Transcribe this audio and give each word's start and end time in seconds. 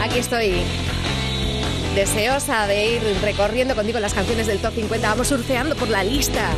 Aquí 0.00 0.20
estoy 0.20 0.62
deseosa 1.96 2.68
de 2.68 2.94
ir 2.94 3.02
recorriendo 3.20 3.74
contigo 3.74 3.98
las 3.98 4.14
canciones 4.14 4.46
del 4.46 4.60
Top 4.60 4.74
50. 4.74 5.08
Vamos 5.08 5.26
surfeando 5.26 5.74
por 5.74 5.88
la 5.88 6.04
lista. 6.04 6.50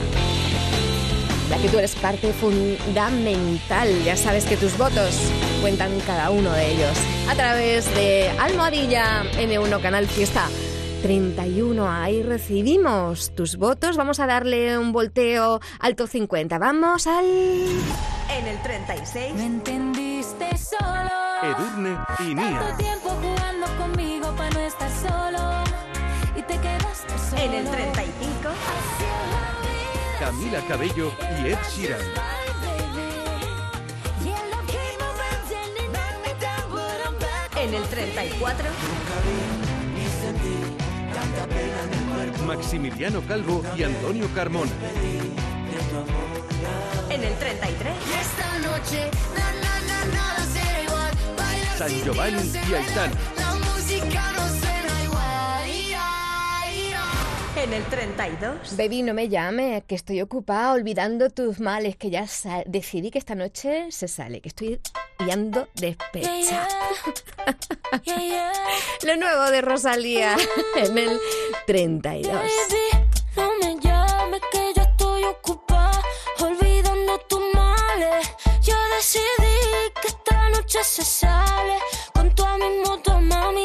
Ya 1.49 1.56
que 1.56 1.69
tú 1.71 1.79
eres 1.79 1.95
parte 1.95 2.35
fundamental, 2.35 4.04
ya 4.04 4.14
sabes 4.14 4.45
que 4.45 4.59
tus 4.59 4.77
votos 4.77 5.17
cuentan 5.62 5.99
cada 6.06 6.29
uno 6.29 6.53
de 6.53 6.72
ellos. 6.72 6.99
A 7.30 7.35
través 7.35 7.87
de 7.95 8.29
Almohadilla 8.38 9.22
N1 9.38 9.81
Canal 9.81 10.06
Fiesta 10.06 10.49
31. 11.03 11.90
Ahí 11.90 12.22
recibimos 12.22 13.35
tus 13.35 13.56
votos. 13.56 13.97
Vamos 13.97 14.21
a 14.21 14.26
darle 14.26 14.76
un 14.76 14.92
volteo 14.92 15.60
al 15.81 15.97
Top 15.97 16.09
50. 16.09 16.59
Vamos 16.59 17.06
al. 17.06 17.24
En 17.24 18.47
el 18.47 18.60
36. 18.62 19.34
Me 19.34 19.47
entendiste 20.29 20.77
solo. 20.77 21.10
Edurne 21.42 21.98
y 22.20 22.34
Nia. 22.34 22.59
Tanto 22.59 22.77
tiempo 22.77 23.10
jugando 23.10 23.66
conmigo 23.77 24.32
para 24.37 24.51
no 24.51 24.60
estar 24.60 24.91
solo. 24.91 25.64
Y 26.37 26.42
te 26.42 26.59
quedaste 26.59 27.18
solo. 27.30 27.42
En 27.42 27.54
el 27.54 27.70
35. 27.70 28.48
Así 28.48 29.04
es 29.04 29.30
la 29.30 30.30
vida, 30.30 30.59
Camila 30.59 30.60
Cabello 30.68 31.12
y 31.42 31.48
Ed 31.48 31.59
Sheeran. 31.70 32.01
En 37.56 37.74
el 37.74 37.82
34. 37.82 38.68
Maximiliano 42.46 43.20
Calvo 43.26 43.62
y 43.76 43.82
Antonio 43.82 44.26
Carmona. 44.34 44.70
En 47.10 47.24
el 47.24 47.34
33. 47.34 47.92
Esta 48.20 48.59
noche, 48.60 49.10
San 51.77 51.90
Giovanni 52.02 52.50
y 52.70 52.74
Aitana. 52.74 53.12
En 57.56 57.73
el 57.73 57.82
32. 57.84 58.76
Baby, 58.76 59.02
no 59.02 59.15
me 59.15 59.28
llame, 59.28 59.82
que 59.87 59.96
estoy 59.96 60.20
ocupada 60.20 60.73
olvidando 60.73 61.28
tus 61.28 61.59
males, 61.59 61.96
que 61.96 62.09
ya 62.09 62.24
decidí 62.66 63.10
que 63.10 63.18
esta 63.18 63.34
noche 63.34 63.88
se 63.90 64.06
sale, 64.06 64.41
que 64.41 64.48
estoy 64.48 64.81
Yeah, 65.19 65.69
despecha. 65.75 66.28
yeah. 66.31 66.69
Yeah, 68.05 68.19
yeah. 68.23 68.53
Lo 69.03 69.17
nuevo 69.17 69.50
de 69.50 69.61
Rosalía 69.61 70.37
en 70.77 70.98
el 70.98 71.19
32. 71.67 72.33
Baby, 72.33 73.08
noche 80.69 80.85
se 80.85 81.03
sale. 81.03 81.79
Con 82.13 82.35
toda 82.35 82.57
mi 82.59 82.83
moto, 82.85 83.19
mami, 83.21 83.65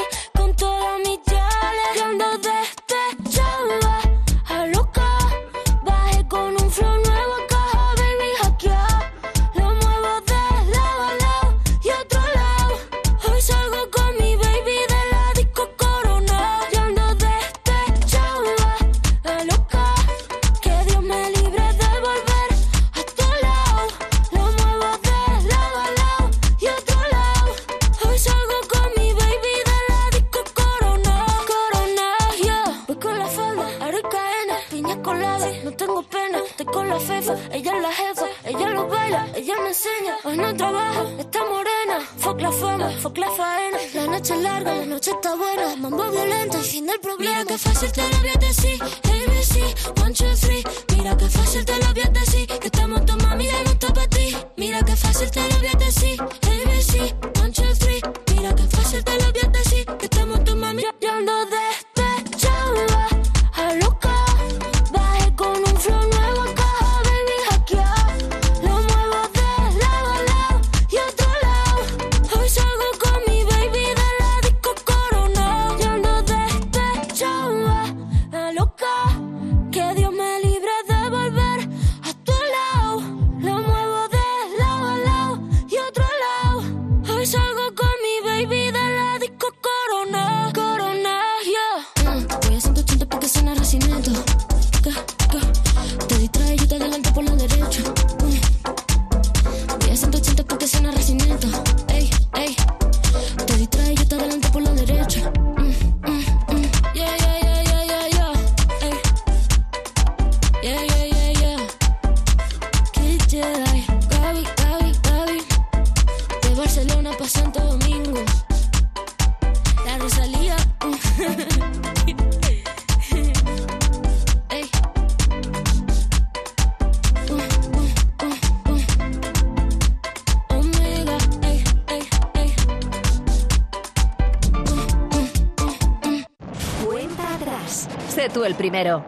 Sé 138.23 138.29
tú 138.29 138.45
el 138.45 138.55
primero. 138.55 139.03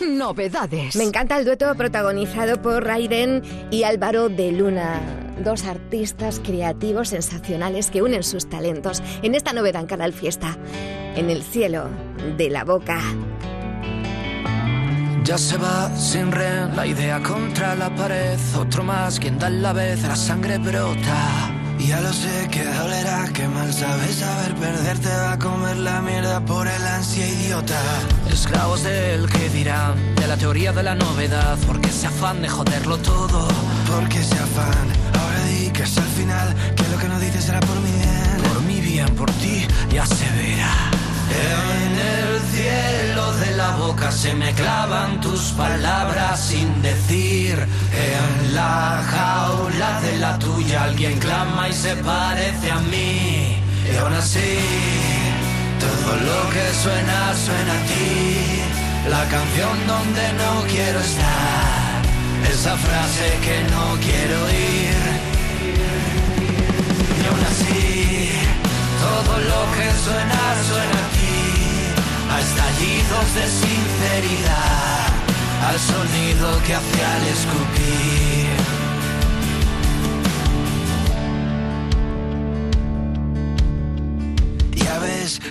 Novedades. 0.00 0.96
Me 0.96 1.04
encanta 1.04 1.38
el 1.38 1.44
dueto 1.44 1.72
protagonizado 1.76 2.60
por 2.60 2.84
Raiden 2.84 3.40
y 3.70 3.84
Álvaro 3.84 4.28
de 4.28 4.50
Luna, 4.50 5.00
dos 5.44 5.64
artistas 5.66 6.40
creativos 6.40 7.10
sensacionales 7.10 7.92
que 7.92 8.02
unen 8.02 8.24
sus 8.24 8.50
talentos 8.50 9.00
en 9.22 9.36
esta 9.36 9.52
novedad 9.52 9.82
en 9.82 9.86
Canal 9.86 10.12
Fiesta, 10.12 10.58
en 11.14 11.30
el 11.30 11.44
cielo 11.44 11.88
de 12.36 12.50
la 12.50 12.64
boca. 12.64 12.98
Ya 15.22 15.38
se 15.38 15.56
va 15.56 15.96
sin 15.96 16.32
red 16.32 16.72
la 16.74 16.84
idea 16.84 17.22
contra 17.22 17.76
la 17.76 17.94
pared. 17.94 18.40
Otro 18.58 18.82
más, 18.82 19.20
quien 19.20 19.38
da 19.38 19.48
la 19.48 19.72
vez, 19.72 20.02
la 20.02 20.16
sangre 20.16 20.58
brota. 20.58 21.51
Ya 21.86 22.00
lo 22.00 22.12
sé 22.12 22.48
que 22.50 22.64
dolerá, 22.64 23.28
que 23.34 23.46
mal 23.48 23.72
sabes 23.72 24.16
saber 24.16 24.54
perder 24.54 24.98
te 24.98 25.08
va 25.08 25.32
a 25.32 25.38
comer 25.38 25.76
la 25.76 26.00
mierda 26.00 26.40
por 26.40 26.66
el 26.66 26.86
ansia 26.86 27.26
idiota. 27.28 27.80
Esclavos 28.30 28.82
del 28.84 29.28
que 29.28 29.48
dirán, 29.50 30.14
de 30.14 30.26
la 30.26 30.36
teoría 30.36 30.72
de 30.72 30.84
la 30.84 30.94
novedad, 30.94 31.58
porque 31.66 31.88
ese 31.88 32.06
afán 32.06 32.40
de 32.40 32.48
joderlo 32.48 32.96
todo. 32.98 33.48
Porque 33.90 34.20
ese 34.20 34.38
afán, 34.38 34.88
ahora 35.20 35.44
di 35.46 35.70
que 35.70 35.82
es 35.82 35.98
al 35.98 36.04
final, 36.04 36.54
que 36.76 36.88
lo 36.88 36.98
que 36.98 37.08
no 37.08 37.18
dices 37.18 37.44
será 37.44 37.60
por 37.60 37.76
mi 37.80 37.90
bien. 37.90 38.42
Por 38.48 38.62
mi 38.62 38.80
bien, 38.80 39.14
por 39.16 39.30
ti, 39.32 39.66
ya 39.92 40.06
se 40.06 40.30
verá. 40.30 41.01
En 41.32 41.92
el 42.14 42.40
cielo 42.54 43.32
de 43.34 43.56
la 43.56 43.70
boca 43.76 44.12
se 44.12 44.34
me 44.34 44.52
clavan 44.52 45.20
tus 45.20 45.52
palabras 45.52 46.40
sin 46.40 46.82
decir. 46.82 47.56
En 47.56 48.54
la 48.54 49.02
jaula 49.10 50.00
de 50.00 50.18
la 50.18 50.38
tuya 50.38 50.84
alguien 50.84 51.18
clama 51.18 51.68
y 51.68 51.72
se 51.72 51.96
parece 51.96 52.70
a 52.70 52.80
mí. 52.80 53.56
Y 53.92 53.96
aún 53.96 54.12
así, 54.14 54.58
todo 55.80 56.16
lo 56.28 56.50
que 56.50 56.64
suena, 56.82 57.18
suena 57.46 57.72
a 57.72 57.86
ti. 57.90 58.62
La 59.08 59.24
canción 59.34 59.76
donde 59.86 60.32
no 60.40 60.52
quiero 60.68 61.00
estar. 61.00 62.02
Esa 62.52 62.76
frase 62.76 63.26
que 63.44 63.56
no 63.72 63.84
quiero 64.00 64.44
oír. 64.44 65.02
Y 67.20 67.26
aún 67.26 67.44
así 67.50 67.91
todo 69.24 69.38
lo 69.38 69.60
que 69.74 69.86
suena, 70.04 70.42
suena 70.68 70.98
aquí. 71.06 71.38
A 72.30 72.40
estallidos 72.40 73.34
de 73.34 73.44
sinceridad, 73.48 75.08
al 75.68 75.78
sonido 75.78 76.62
que 76.64 76.74
hace 76.74 77.04
al 77.04 77.22
escupir. 77.28 78.31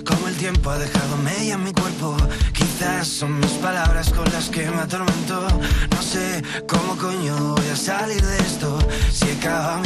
Como 0.04 0.28
el 0.28 0.34
tiempo 0.34 0.68
ha 0.68 0.78
dejado 0.78 1.16
media 1.24 1.54
en 1.54 1.64
mi 1.64 1.72
cuerpo. 1.72 2.14
Quizás 2.52 3.08
son 3.08 3.40
mis 3.40 3.52
palabras 3.52 4.10
con 4.10 4.30
las 4.30 4.50
que 4.50 4.70
me 4.70 4.82
atormento. 4.82 5.48
No 5.90 6.02
sé 6.02 6.42
cómo 6.68 6.94
coño 6.98 7.54
voy 7.54 7.68
a 7.72 7.76
salir 7.76 8.20
de 8.20 8.36
esto. 8.38 8.78
Si 9.10 9.24
he 9.24 9.34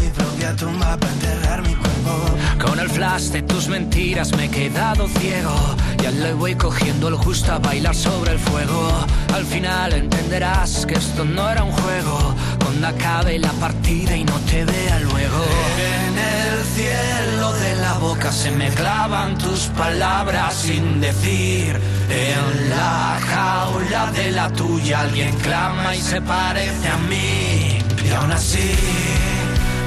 mi 0.02 0.08
propia 0.10 0.56
tumba 0.56 0.96
para 0.96 1.12
enterrar 1.12 1.62
mi 1.62 1.74
cuerpo. 1.74 2.66
Con 2.66 2.80
el 2.80 2.88
flash 2.88 3.28
de 3.30 3.42
tus 3.42 3.68
mentiras 3.68 4.32
me 4.36 4.46
he 4.46 4.50
quedado 4.50 5.06
ciego. 5.06 5.54
Ya 6.02 6.10
le 6.10 6.34
voy 6.34 6.56
cogiendo 6.56 7.06
el 7.06 7.14
justo 7.14 7.52
a 7.52 7.58
bailar 7.60 7.94
sobre 7.94 8.32
el 8.32 8.38
fuego. 8.40 8.88
Al 9.34 9.44
final 9.44 9.92
entenderás 9.92 10.84
que 10.84 10.94
esto 10.94 11.24
no 11.24 11.48
era 11.48 11.62
un 11.62 11.72
juego. 11.72 12.34
Cuando 12.66 12.88
acabe 12.88 13.38
la 13.38 13.52
partida 13.52 14.16
y 14.16 14.24
no 14.24 14.40
te 14.40 14.64
vea 14.64 14.98
luego. 14.98 15.44
En 15.78 16.18
el 16.18 16.64
cielo 16.74 17.52
de 17.52 17.76
la 17.76 17.92
boca 17.94 18.32
se 18.32 18.50
me 18.50 18.70
clavan 18.70 19.38
tus 19.38 19.68
palabras 19.68 20.52
sin 20.52 21.00
decir. 21.00 21.80
En 22.10 22.70
la 22.70 23.20
jaula 23.24 24.10
de 24.10 24.32
la 24.32 24.50
tuya 24.50 25.02
alguien 25.02 25.32
clama 25.36 25.94
y 25.94 26.02
se 26.02 26.20
parece 26.20 26.88
a 26.88 26.96
mí. 27.08 27.78
Y 28.04 28.10
aún 28.10 28.32
así. 28.32 28.74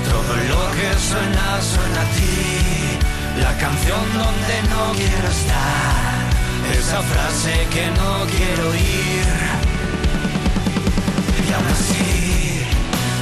Todo 0.06 0.34
lo 0.52 0.72
que 0.78 0.90
suena, 1.10 1.62
suena 1.62 2.02
a 2.02 2.12
ti. 2.16 3.42
La 3.42 3.58
canción 3.58 4.06
donde 4.14 4.56
no 4.72 4.94
quiero 4.96 5.28
estar. 5.28 6.80
Esa 6.80 7.02
frase 7.02 7.68
que 7.74 7.88
no 8.00 8.26
quiero 8.38 8.70
oír. 8.70 9.28
Y 11.46 11.52
aún 11.52 11.68
así, 11.68 11.89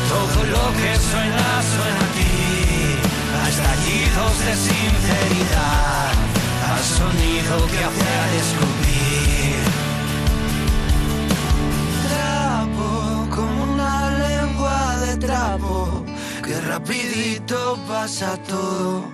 todo 0.07 0.44
lo 0.44 0.65
que 0.80 0.92
suena, 1.09 1.48
suena 1.74 2.04
a 2.07 2.13
ti. 2.15 2.36
A 3.44 3.50
estallidos 3.50 4.33
de 4.45 4.54
sinceridad. 4.68 6.12
Al 6.71 6.83
sonido 6.83 7.68
que 7.71 7.80
hace 7.88 8.07
al 8.24 8.33
escupir. 8.44 9.59
Trapo 12.07 12.89
como 13.36 13.63
una 13.74 14.12
lengua 14.25 14.98
de 15.06 15.18
trapo. 15.18 16.06
Que 16.44 16.59
rapidito 16.62 17.77
pasa 17.88 18.38
todo. 18.44 19.06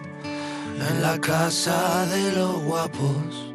En 0.89 1.01
la 1.01 1.19
casa 1.19 2.05
de 2.07 2.31
los 2.33 2.61
guapos. 2.63 3.52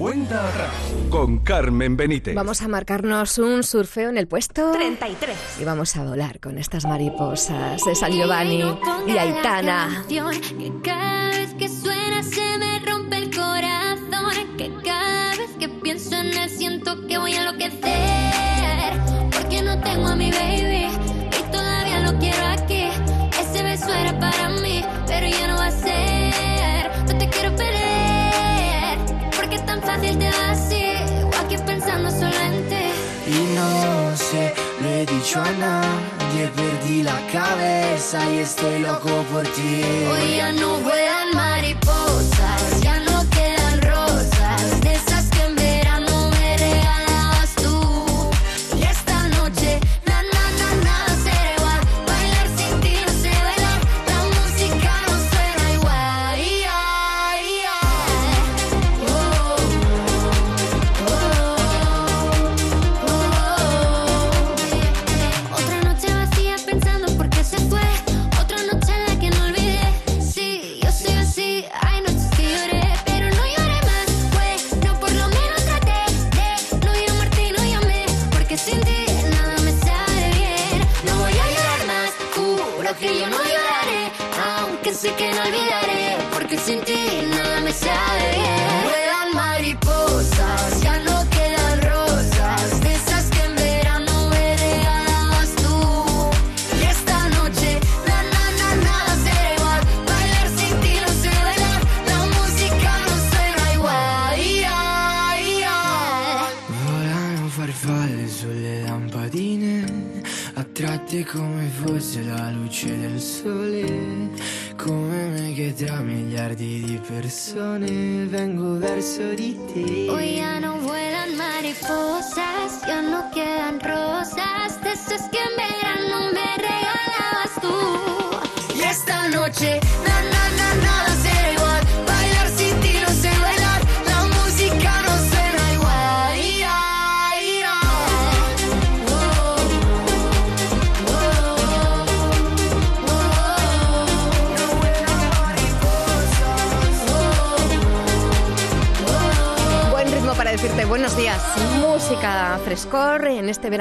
Cuenta 0.00 0.48
atrás 0.48 0.70
con 1.10 1.40
Carmen 1.40 1.94
Benítez. 1.94 2.34
Vamos 2.34 2.62
a 2.62 2.68
marcarnos 2.68 3.36
un 3.36 3.62
surfeo 3.62 4.08
en 4.08 4.16
el 4.16 4.26
puesto 4.26 4.72
33. 4.72 5.36
y 5.60 5.64
vamos 5.64 5.94
a 5.94 6.04
volar 6.04 6.40
con 6.40 6.56
estas 6.56 6.86
mariposas 6.86 7.84
de 7.84 7.94
San 7.94 8.10
Giovanni 8.10 8.64
y 9.06 9.18
Aitana. 9.18 10.06
Que 10.08 10.72
cada 10.82 11.28
vez 11.28 11.52
que 11.52 11.68
suena 11.68 12.22
se 12.22 12.58
me 12.58 12.78
rompe 12.78 13.18
el 13.18 13.28
corazón. 13.28 14.56
Que 14.56 14.72
cada 14.82 15.36
vez 15.36 15.50
que 15.58 15.68
pienso 15.68 16.14
en 16.16 16.28
él 16.28 16.48
siento 16.48 17.06
que 17.06 17.18
voy 17.18 17.34
a 17.34 17.40
enloquecer. 17.42 18.49
Fácil 29.90 30.18
te 30.18 30.30
va 30.30 30.50
así. 30.50 30.84
O 31.24 31.30
aquí 31.40 31.56
pensando 31.66 32.10
solo 32.10 32.38
en 32.48 32.68
ti. 32.68 32.86
Y 33.26 33.40
no 33.56 34.16
sé, 34.16 34.54
lo 34.80 34.88
he 34.88 35.06
dicho 35.06 35.40
a 35.40 35.50
nadie, 35.66 36.48
perdí 36.56 37.02
la 37.02 37.18
cabeza 37.32 38.18
y 38.30 38.38
estoy 38.38 38.80
loco 38.80 39.24
por 39.32 39.44
ti. 39.56 39.82
Hoy 40.10 40.36
ya 40.36 40.52
no 40.52 40.68
vuelan 40.78 41.19
mariposas, 41.19 41.19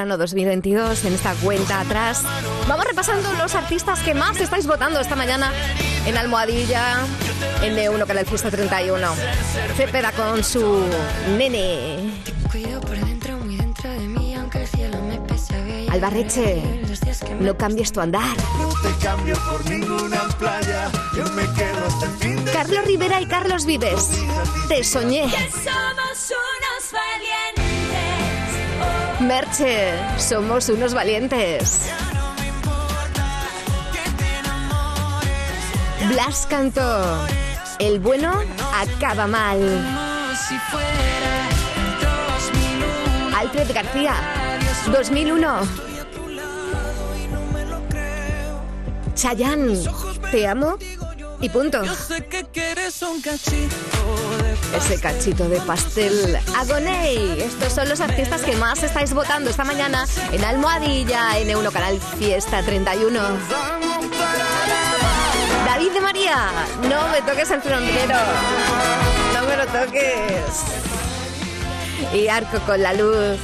verano 0.09 0.17
2022, 0.17 1.05
en 1.05 1.13
esta 1.13 1.35
cuenta 1.35 1.81
atrás. 1.81 2.23
Vamos 2.67 2.85
repasando 2.85 3.31
los 3.33 3.53
artistas 3.53 3.99
que 3.99 4.15
más 4.15 4.39
estáis 4.39 4.65
votando 4.65 4.99
esta 4.99 5.15
mañana 5.15 5.51
en 6.07 6.17
Almohadilla, 6.17 7.05
N1 7.61 8.07
Canal 8.07 8.25
Fiesta 8.25 8.49
31. 8.49 9.07
Cepeda 9.77 10.11
con 10.11 10.43
su 10.43 10.83
nene. 11.37 12.11
Albarreche, 15.91 16.63
no 17.39 17.55
cambies 17.55 17.91
tu 17.91 18.01
andar. 18.01 18.35
Carlos 22.51 22.85
Rivera 22.85 23.21
y 23.21 23.27
Carlos 23.27 23.65
Vives. 23.65 24.09
Te 24.67 24.83
soñé. 24.83 25.25
Merche, 29.19 29.91
somos 30.17 30.69
unos 30.69 30.93
valientes. 30.93 31.89
Blas 36.07 36.47
cantó. 36.49 37.27
El 37.79 37.99
bueno 37.99 38.31
acaba 38.73 39.27
mal. 39.27 39.59
Alfred 43.35 43.73
García, 43.73 44.15
2001. 44.91 45.89
Chayanne, 49.15 49.77
te 50.31 50.47
amo 50.47 50.77
Y 51.41 51.49
punto. 51.49 51.83
Yo 51.83 51.93
sé 51.93 52.25
que 52.25 52.45
quieres 52.45 53.01
un 53.01 53.21
cachito 53.21 53.75
Ese 54.75 54.99
cachito 54.99 55.49
de 55.49 55.59
pastel. 55.61 56.37
Agoney. 56.55 57.41
Estos 57.41 57.73
son 57.73 57.89
los 57.89 57.99
artistas 57.99 58.41
que 58.41 58.55
más 58.55 58.83
estáis 58.83 59.13
votando 59.13 59.49
esta 59.49 59.63
mañana 59.63 60.05
en 60.31 60.43
Almohadilla, 60.43 61.37
en 61.39 61.55
Uno 61.55 61.71
Canal 61.71 61.99
Fiesta 62.17 62.61
31. 62.61 63.19
David 65.65 65.91
de 65.91 66.01
María, 66.01 66.51
no 66.83 67.07
me 67.09 67.21
toques 67.21 67.51
el 67.51 67.61
sombrero. 67.61 68.15
No 69.33 69.47
me 69.47 69.57
lo 69.57 69.65
toques. 69.65 70.63
Y 72.13 72.27
Arco 72.27 72.59
con 72.59 72.81
la 72.81 72.93
luz. 72.93 73.37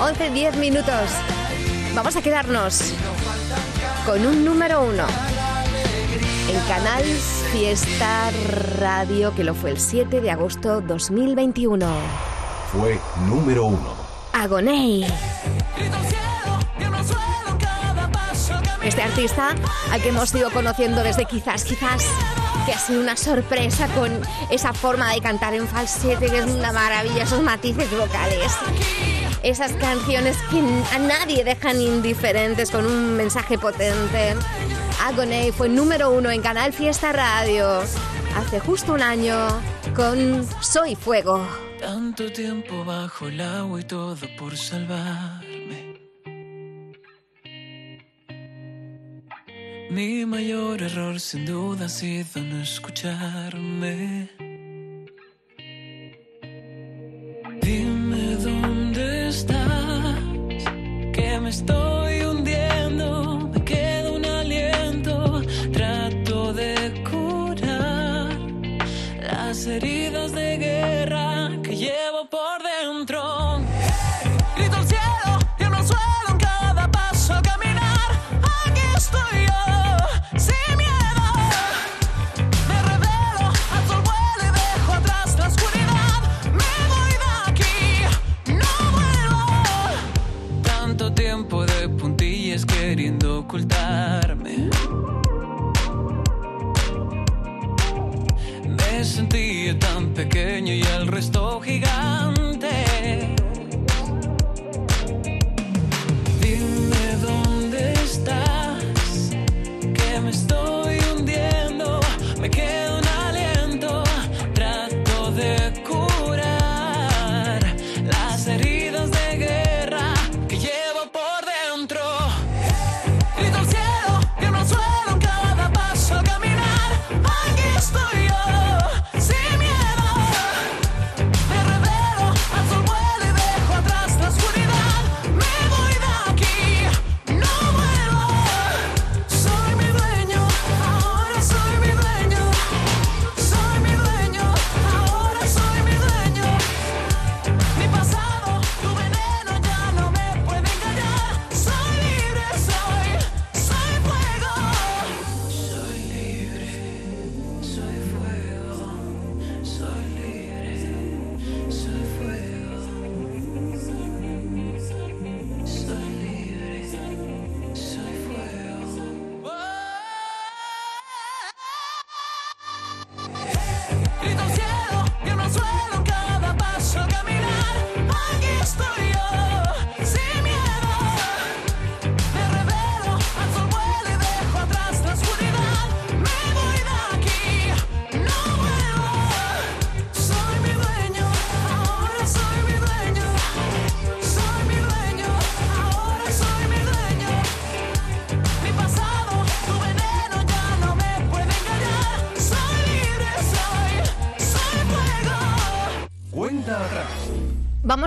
11, 0.00 0.30
10 0.30 0.56
minutos. 0.56 1.10
Vamos 1.94 2.16
a 2.16 2.22
quedarnos 2.22 2.92
con 4.04 4.24
un 4.26 4.44
número 4.44 4.82
uno. 4.82 5.06
En 6.48 6.60
Canal 6.68 7.04
Fiesta 7.52 8.30
Radio, 8.78 9.34
que 9.34 9.44
lo 9.44 9.54
fue 9.54 9.70
el 9.70 9.78
7 9.78 10.20
de 10.20 10.30
agosto 10.30 10.80
2021. 10.80 11.86
Fue 12.72 12.98
número 13.26 13.66
uno. 13.66 13.94
Agoney. 14.32 15.06
Este 18.82 19.02
artista 19.02 19.54
al 19.90 20.02
que 20.02 20.08
hemos 20.10 20.34
ido 20.34 20.50
conociendo 20.50 21.02
desde 21.02 21.24
quizás, 21.24 21.64
quizás, 21.64 22.04
que 22.66 22.72
ha 22.72 22.78
sido 22.78 23.00
una 23.00 23.16
sorpresa 23.16 23.88
con 23.88 24.20
esa 24.50 24.72
forma 24.72 25.12
de 25.12 25.20
cantar 25.20 25.54
en 25.54 25.66
falsete, 25.66 26.28
que 26.30 26.38
es 26.38 26.46
una 26.46 26.72
maravilla, 26.72 27.24
esos 27.24 27.42
matices 27.42 27.90
vocales. 27.90 28.52
Esas 29.46 29.70
canciones 29.74 30.36
que 30.50 30.58
a 30.92 30.98
nadie 30.98 31.44
dejan 31.44 31.80
indiferentes 31.80 32.68
con 32.68 32.84
un 32.84 33.16
mensaje 33.16 33.56
potente. 33.56 34.34
Agoney 35.04 35.52
fue 35.52 35.68
número 35.68 36.10
uno 36.10 36.32
en 36.32 36.42
Canal 36.42 36.72
Fiesta 36.72 37.12
Radio 37.12 37.82
hace 38.34 38.58
justo 38.58 38.92
un 38.94 39.02
año 39.02 39.36
con 39.94 40.44
Soy 40.60 40.96
Fuego. 40.96 41.46
Tanto 41.78 42.32
tiempo 42.32 42.84
bajo 42.84 43.28
el 43.28 43.40
agua 43.40 43.80
y 43.80 43.84
todo 43.84 44.26
por 44.36 44.56
salvarme. 44.56 45.94
Mi 49.88 50.26
mayor 50.26 50.82
error 50.82 51.20
sin 51.20 51.46
duda 51.46 51.86
ha 51.86 51.88
sido 51.88 52.42
no 52.42 52.62
escucharme. 52.62 54.45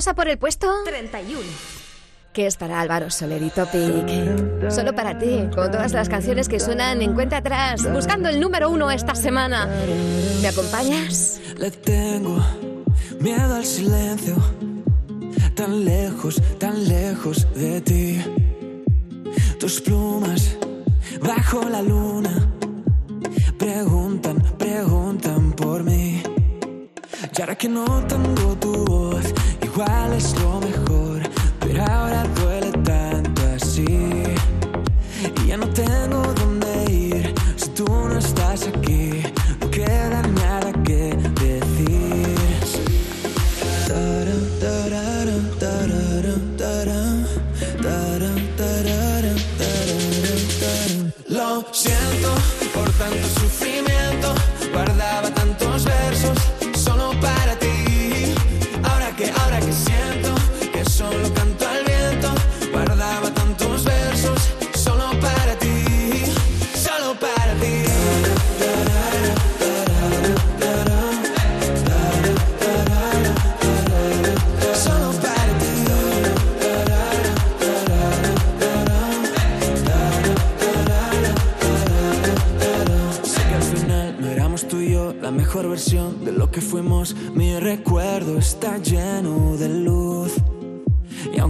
Vamos 0.10 0.22
a 0.22 0.24
por 0.24 0.28
el 0.28 0.40
puesto 0.40 0.68
31. 0.86 1.40
que 2.34 2.48
es 2.48 2.58
para 2.58 2.82
Álvaro 2.82 3.12
Soler 3.12 3.44
y 3.44 3.52
Topic. 3.52 4.72
Solo 4.72 4.96
para 4.96 5.20
ti, 5.20 5.48
como 5.54 5.70
todas 5.70 5.92
las 5.92 6.10
canciones 6.10 6.50
que 6.50 6.60
suenan 6.60 7.04
en 7.04 7.14
cuenta 7.14 7.38
atrás, 7.38 7.88
buscando 7.94 8.28
el 8.28 8.40
número 8.40 8.72
uno 8.72 8.90
esta 8.90 9.14
semana. 9.14 9.70
¿Me 10.42 10.48
acompañas? 10.48 11.40
Le 11.60 11.70
tengo 11.70 12.44
miedo 13.20 13.54
al 13.54 13.64
silencio, 13.64 14.36
tan 15.54 15.86
lejos, 15.86 16.42
tan 16.58 16.88
lejos 16.88 17.46
de 17.54 17.80
ti. 17.82 18.20
Tus 19.60 19.80
plumas 19.80 20.58
bajo 21.22 21.70
la 21.70 21.84
luna 21.84 22.50
preguntan, 23.60 24.42
preguntan 24.58 25.52
por 25.52 25.84
mí. 25.84 26.24
Y 27.38 27.42
ahora 27.42 27.56
que 27.56 27.70
no 27.70 27.86
tengo 28.08 28.56
tu 28.56 28.86
voz, 28.86 29.09
igual 29.80 30.12
es 30.12 30.36
lo 30.42 30.69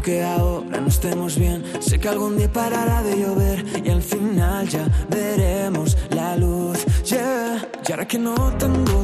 aunque 0.09 0.23
ahora 0.23 0.81
no 0.81 0.87
estemos 0.87 1.37
bien, 1.37 1.63
sé 1.79 1.99
que 1.99 2.07
algún 2.07 2.37
día 2.37 2.51
parará 2.51 3.03
de 3.03 3.17
llover 3.17 3.63
y 3.83 3.89
al 3.89 4.01
final 4.01 4.67
ya 4.67 4.87
veremos 5.09 5.97
la 6.11 6.35
luz. 6.35 6.83
Yeah, 7.05 7.67
y 7.87 7.91
ahora 7.91 8.07
que 8.07 8.17
no 8.17 8.33
tengo 8.57 8.98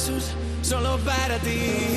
Jesús, 0.00 0.30
solo 0.62 0.96
para 1.04 1.38
ti. 1.40 1.89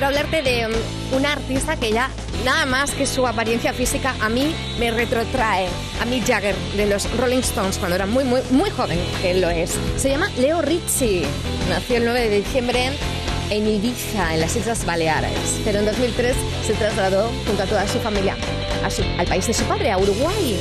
quiero 0.00 0.16
hablarte 0.16 0.40
de 0.40 0.66
um, 0.66 1.14
una 1.14 1.32
artista 1.32 1.76
que 1.76 1.92
ya 1.92 2.08
nada 2.42 2.64
más 2.64 2.92
que 2.92 3.04
su 3.04 3.26
apariencia 3.26 3.74
física 3.74 4.14
a 4.22 4.30
mí 4.30 4.54
me 4.78 4.90
retrotrae 4.90 5.68
a 6.00 6.06
Mick 6.06 6.26
Jagger 6.26 6.56
de 6.74 6.86
los 6.86 7.14
Rolling 7.18 7.40
Stones 7.40 7.76
cuando 7.76 7.96
era 7.96 8.06
muy 8.06 8.24
muy 8.24 8.40
muy 8.50 8.70
joven, 8.70 8.98
que 9.20 9.32
él 9.32 9.42
lo 9.42 9.50
es. 9.50 9.76
Se 9.98 10.08
llama 10.08 10.30
Leo 10.38 10.62
Ricci. 10.62 11.24
Nació 11.68 11.98
el 11.98 12.06
9 12.06 12.30
de 12.30 12.36
diciembre 12.38 12.92
en 13.50 13.68
Ibiza, 13.68 14.32
en 14.32 14.40
las 14.40 14.56
Islas 14.56 14.86
Baleares, 14.86 15.60
pero 15.66 15.80
en 15.80 15.84
2003 15.84 16.34
se 16.66 16.72
trasladó 16.72 17.30
junto 17.46 17.62
a 17.62 17.66
toda 17.66 17.86
su 17.86 17.98
familia 17.98 18.38
a 18.82 18.88
su, 18.88 19.02
al 19.18 19.26
país 19.26 19.46
de 19.48 19.52
su 19.52 19.64
padre, 19.64 19.90
a 19.90 19.98
Uruguay. 19.98 20.58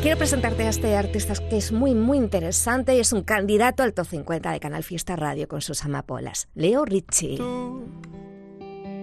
Quiero 0.00 0.16
presentarte 0.16 0.62
a 0.62 0.68
este 0.68 0.94
artista 0.94 1.34
que 1.50 1.56
es 1.56 1.72
muy, 1.72 1.96
muy 1.96 2.18
interesante 2.18 2.94
y 2.94 3.00
es 3.00 3.12
un 3.12 3.22
candidato 3.22 3.82
al 3.82 3.94
top 3.94 4.06
50 4.06 4.52
de 4.52 4.60
Canal 4.60 4.84
Fiesta 4.84 5.16
Radio 5.16 5.48
con 5.48 5.60
sus 5.60 5.84
amapolas, 5.84 6.46
Leo 6.54 6.84
Ricci 6.84 7.40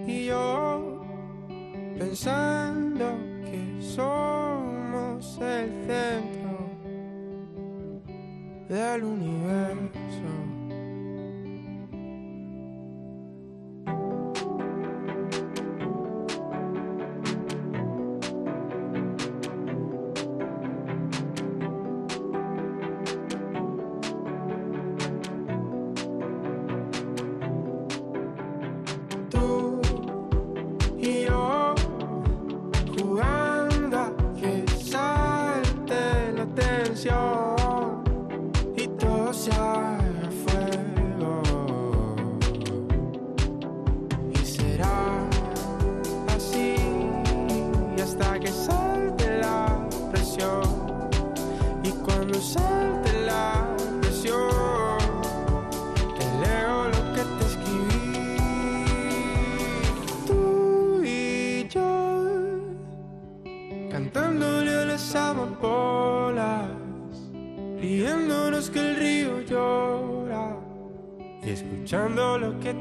y 0.07 0.25
yo 0.25 1.01
pensando 1.97 3.17
que 3.43 3.81
somos 3.81 5.37
el 5.37 5.69
centro 5.87 6.41
del 8.69 9.03
universo. 9.03 10.60
escuchando 71.91 72.37
lo 72.37 72.57
que 72.61 72.80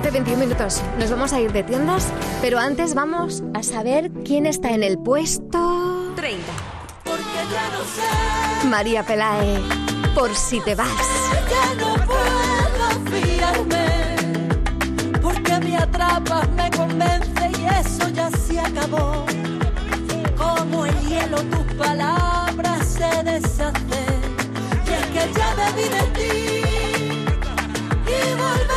11.21 0.00 0.36
minutos. 0.36 0.80
Nos 0.96 1.10
vamos 1.10 1.32
a 1.32 1.40
ir 1.40 1.52
de 1.52 1.64
tiendas, 1.64 2.06
pero 2.40 2.58
antes 2.58 2.94
vamos 2.94 3.42
a 3.52 3.64
saber 3.64 4.12
quién 4.24 4.46
está 4.46 4.70
en 4.70 4.84
el 4.84 4.96
puesto 4.96 6.12
30. 6.14 6.44
Porque 7.02 7.22
ya 7.50 7.68
no 7.72 7.82
sé, 7.82 8.68
María 8.68 9.02
Pelae, 9.02 9.58
por 10.14 10.32
si 10.36 10.60
te 10.60 10.76
vas. 10.76 10.88
ya 11.50 11.74
no 11.74 11.96
puedo 12.06 12.88
fiarme. 13.10 13.88
Porque 15.20 15.58
me 15.58 15.76
atrapas, 15.76 16.48
me 16.50 16.70
convence 16.70 17.50
y 17.58 17.66
eso 17.66 18.08
ya 18.10 18.30
se 18.30 18.60
acabó. 18.60 19.26
Como 20.36 20.86
el 20.86 21.00
hielo 21.08 21.42
tus 21.42 21.74
palabras 21.74 22.86
se 22.86 23.22
deshacen. 23.24 24.20
Y 24.86 24.92
es 24.92 25.06
que 25.06 25.32
ya 25.36 25.54
me 25.56 25.72
vi 25.72 25.88
de 25.88 26.02
ti. 26.14 26.62
Y 28.06 28.34
volver 28.34 28.67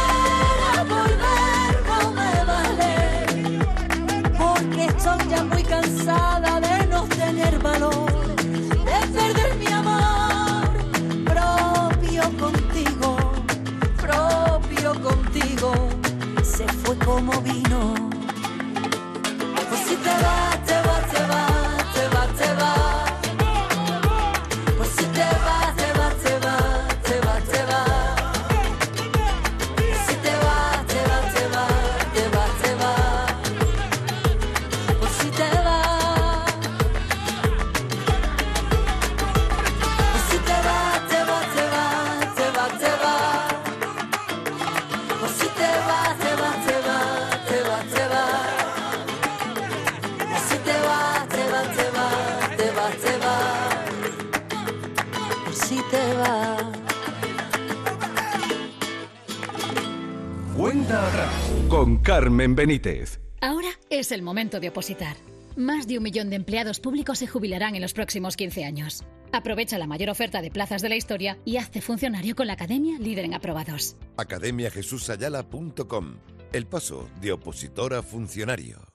Carmen 62.51 62.55
Benítez. 62.55 63.19
Ahora 63.41 63.69
es 63.89 64.11
el 64.11 64.21
momento 64.21 64.59
de 64.59 64.69
opositar. 64.69 65.15
Más 65.55 65.87
de 65.87 65.97
un 65.97 66.03
millón 66.03 66.29
de 66.29 66.35
empleados 66.35 66.79
públicos 66.79 67.19
se 67.19 67.27
jubilarán 67.27 67.75
en 67.75 67.81
los 67.81 67.93
próximos 67.93 68.37
15 68.37 68.65
años. 68.65 69.03
Aprovecha 69.31 69.77
la 69.77 69.87
mayor 69.87 70.09
oferta 70.09 70.41
de 70.41 70.51
plazas 70.51 70.81
de 70.81 70.89
la 70.89 70.95
historia 70.95 71.37
y 71.45 71.57
hazte 71.57 71.81
funcionario 71.81 72.35
con 72.35 72.47
la 72.47 72.53
Academia 72.53 72.99
Líder 72.99 73.25
en 73.25 73.33
Aprobados. 73.33 73.95
academiajesusayala.com 74.17 76.17
El 76.53 76.67
paso 76.67 77.09
de 77.21 77.31
opositor 77.31 77.93
a 77.93 78.03
funcionario. 78.03 78.91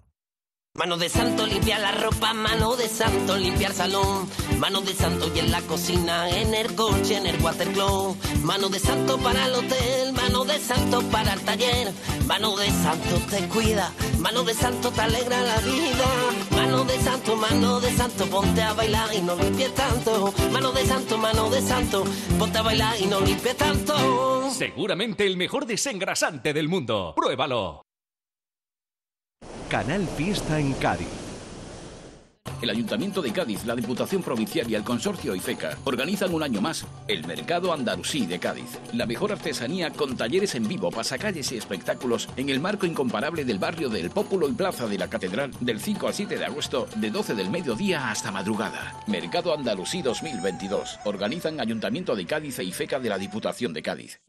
Mano 0.77 0.99
de 0.99 1.09
santo 1.09 1.47
limpia 1.47 1.79
la 1.79 1.93
ropa, 1.93 2.35
mano 2.35 2.77
de 2.77 2.87
santo 2.87 3.39
limpiar 3.39 3.73
salón, 3.73 4.29
mano 4.59 4.83
de 4.83 4.93
santo 4.93 5.33
y 5.35 5.39
en 5.39 5.51
la 5.51 5.63
cocina, 5.63 6.29
en 6.29 6.53
el 6.53 6.75
coche, 6.75 7.17
en 7.17 7.27
el 7.27 7.43
watercloak, 7.43 8.19
mano 8.43 8.69
de 8.69 8.79
santo 8.79 9.17
para 9.17 9.47
el 9.47 9.55
hotel, 9.55 10.06
mano 10.27 10.45
de 10.45 10.59
santo 10.59 11.03
para 11.13 11.35
el 11.35 11.41
taller, 11.43 11.93
mano 12.27 12.57
de 12.57 12.69
santo 12.69 13.17
te 13.31 13.47
cuida, 13.47 13.93
mano 14.19 14.43
de 14.43 14.55
santo 14.55 14.91
te 14.91 15.01
alegra 15.01 15.41
la 15.41 15.57
vida, 15.59 16.07
mano 16.51 16.85
de 16.85 16.99
santo, 16.99 17.37
mano 17.37 17.81
de 17.81 17.93
santo, 17.93 18.27
ponte 18.27 18.61
a 18.61 18.73
bailar 18.73 19.15
y 19.15 19.23
no 19.23 19.37
limpies 19.37 19.73
tanto, 19.75 20.35
mano 20.51 20.73
de 20.73 20.85
santo, 20.85 21.17
mano 21.17 21.49
de 21.49 21.63
santo, 21.63 22.05
ponte 22.41 22.59
a 22.59 22.63
bailar 22.63 23.01
y 23.01 23.07
no 23.07 23.21
limpies 23.21 23.57
tanto. 23.57 24.51
Seguramente 24.51 25.25
el 25.27 25.37
mejor 25.37 25.65
desengrasante 25.65 26.53
del 26.53 26.69
mundo. 26.69 27.15
Pruébalo. 27.15 27.83
Canal 29.69 30.09
Fiesta 30.17 30.59
en 30.59 30.73
Cádiz. 30.75 31.26
El 32.63 32.71
Ayuntamiento 32.71 33.23
de 33.23 33.33
Cádiz, 33.33 33.65
la 33.65 33.75
Diputación 33.75 34.23
Provincial 34.23 34.71
y 34.71 34.75
el 34.75 34.85
Consorcio 34.85 35.35
IFECA 35.35 35.79
organizan 35.85 36.33
un 36.35 36.43
año 36.43 36.61
más 36.61 36.87
el 37.09 37.27
Mercado 37.27 37.73
Andalusí 37.73 38.27
de 38.27 38.39
Cádiz. 38.39 38.79
La 38.93 39.07
mejor 39.07 39.33
artesanía 39.33 39.91
con 39.91 40.17
talleres 40.17 40.55
en 40.55 40.67
vivo, 40.67 40.91
pasacalles 40.91 41.53
y 41.53 41.57
espectáculos 41.57 42.29
en 42.37 42.49
el 42.49 42.61
marco 42.61 42.87
incomparable 42.87 43.45
del 43.45 43.59
barrio 43.59 43.89
del 43.89 44.11
Pópulo 44.11 44.49
y 44.49 44.53
Plaza 44.53 44.87
de 44.87 44.99
la 44.99 45.09
Catedral 45.09 45.51
del 45.61 45.81
5 45.81 46.09
al 46.09 46.15
7 46.15 46.39
de 46.39 46.45
agosto 46.45 46.89
de 46.97 47.11
12 47.11 47.35
del 47.35 47.51
mediodía 47.51 48.11
hasta 48.11 48.31
madrugada. 48.31 49.01
Mercado 49.07 49.55
Andalusí 49.55 50.03
2022. 50.03 51.01
Organizan 51.05 51.61
Ayuntamiento 51.61 52.17
de 52.17 52.27
Cádiz 52.27 52.59
e 52.59 52.65
IFECA 52.65 53.01
de 53.01 53.09
la 53.09 53.19
Diputación 53.19 53.73
de 53.73 53.83
Cádiz. 53.83 54.21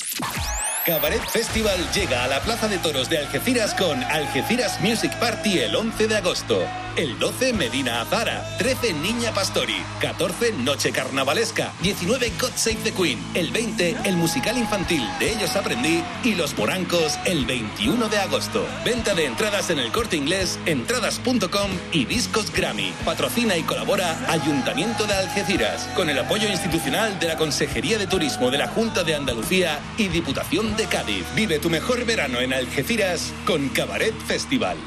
Cabaret 0.88 1.22
Festival 1.22 1.78
llega 1.94 2.24
a 2.24 2.28
la 2.30 2.40
Plaza 2.40 2.70
de 2.70 2.78
Toros 2.78 3.10
de 3.10 3.18
Algeciras 3.18 3.74
con 3.74 4.02
Algeciras 4.06 4.80
Music 4.80 5.14
Party 5.20 5.60
el 5.60 5.76
11 5.76 6.08
de 6.08 6.16
agosto. 6.16 6.66
El 6.96 7.20
12 7.20 7.52
Medina 7.52 8.00
Azara, 8.08 8.42
13 8.58 8.94
Niña 8.94 9.34
Pastori, 9.34 9.84
14 10.00 10.54
Noche 10.54 10.94
Carnavalesca, 10.94 11.74
19 11.82 12.32
God 12.40 12.52
Save 12.56 12.78
the 12.86 12.94
Queen, 12.94 13.20
el 13.34 13.52
20 13.52 13.98
el 14.06 14.16
musical 14.16 14.58
infantil 14.58 15.04
De 15.20 15.34
ellos 15.34 15.58
aprendí 15.58 16.02
y 16.24 16.36
Los 16.36 16.58
Morancos 16.58 17.20
el 17.26 17.46
21 17.46 18.08
de 18.08 18.18
agosto. 18.18 18.66
Venta 18.86 19.14
de 19.14 19.26
entradas 19.26 19.70
en 19.72 19.80
el 19.80 19.92
Corte 19.92 20.16
Inglés, 20.16 20.58
entradas.com 20.66 21.70
y 21.92 22.06
Discos 22.06 22.54
Grammy. 22.54 22.94
Patrocina 23.04 23.58
y 23.58 23.64
colabora 23.64 24.18
Ayuntamiento 24.32 25.06
de 25.06 25.14
Algeciras 25.14 25.90
con 25.94 26.10
el 26.10 26.18
apoyo 26.18 26.48
institucional 26.48 27.20
de 27.20 27.28
la 27.28 27.36
Consejería 27.36 27.98
de 27.98 28.08
Turismo 28.08 28.52
de 28.52 28.60
la 28.60 28.70
Junta 28.70 29.04
de 29.04 29.16
Andalucía 29.16 29.80
y 29.98 30.08
Diputación 30.08 30.78
de 30.78 30.86
Cádiz. 30.86 31.26
Vive 31.36 31.60
tu 31.60 31.70
mejor 31.70 32.06
verano 32.06 32.40
en 32.40 32.54
Algeciras 32.54 33.34
con 33.46 33.68
Cabaret 33.68 34.16
Festival. 34.26 34.78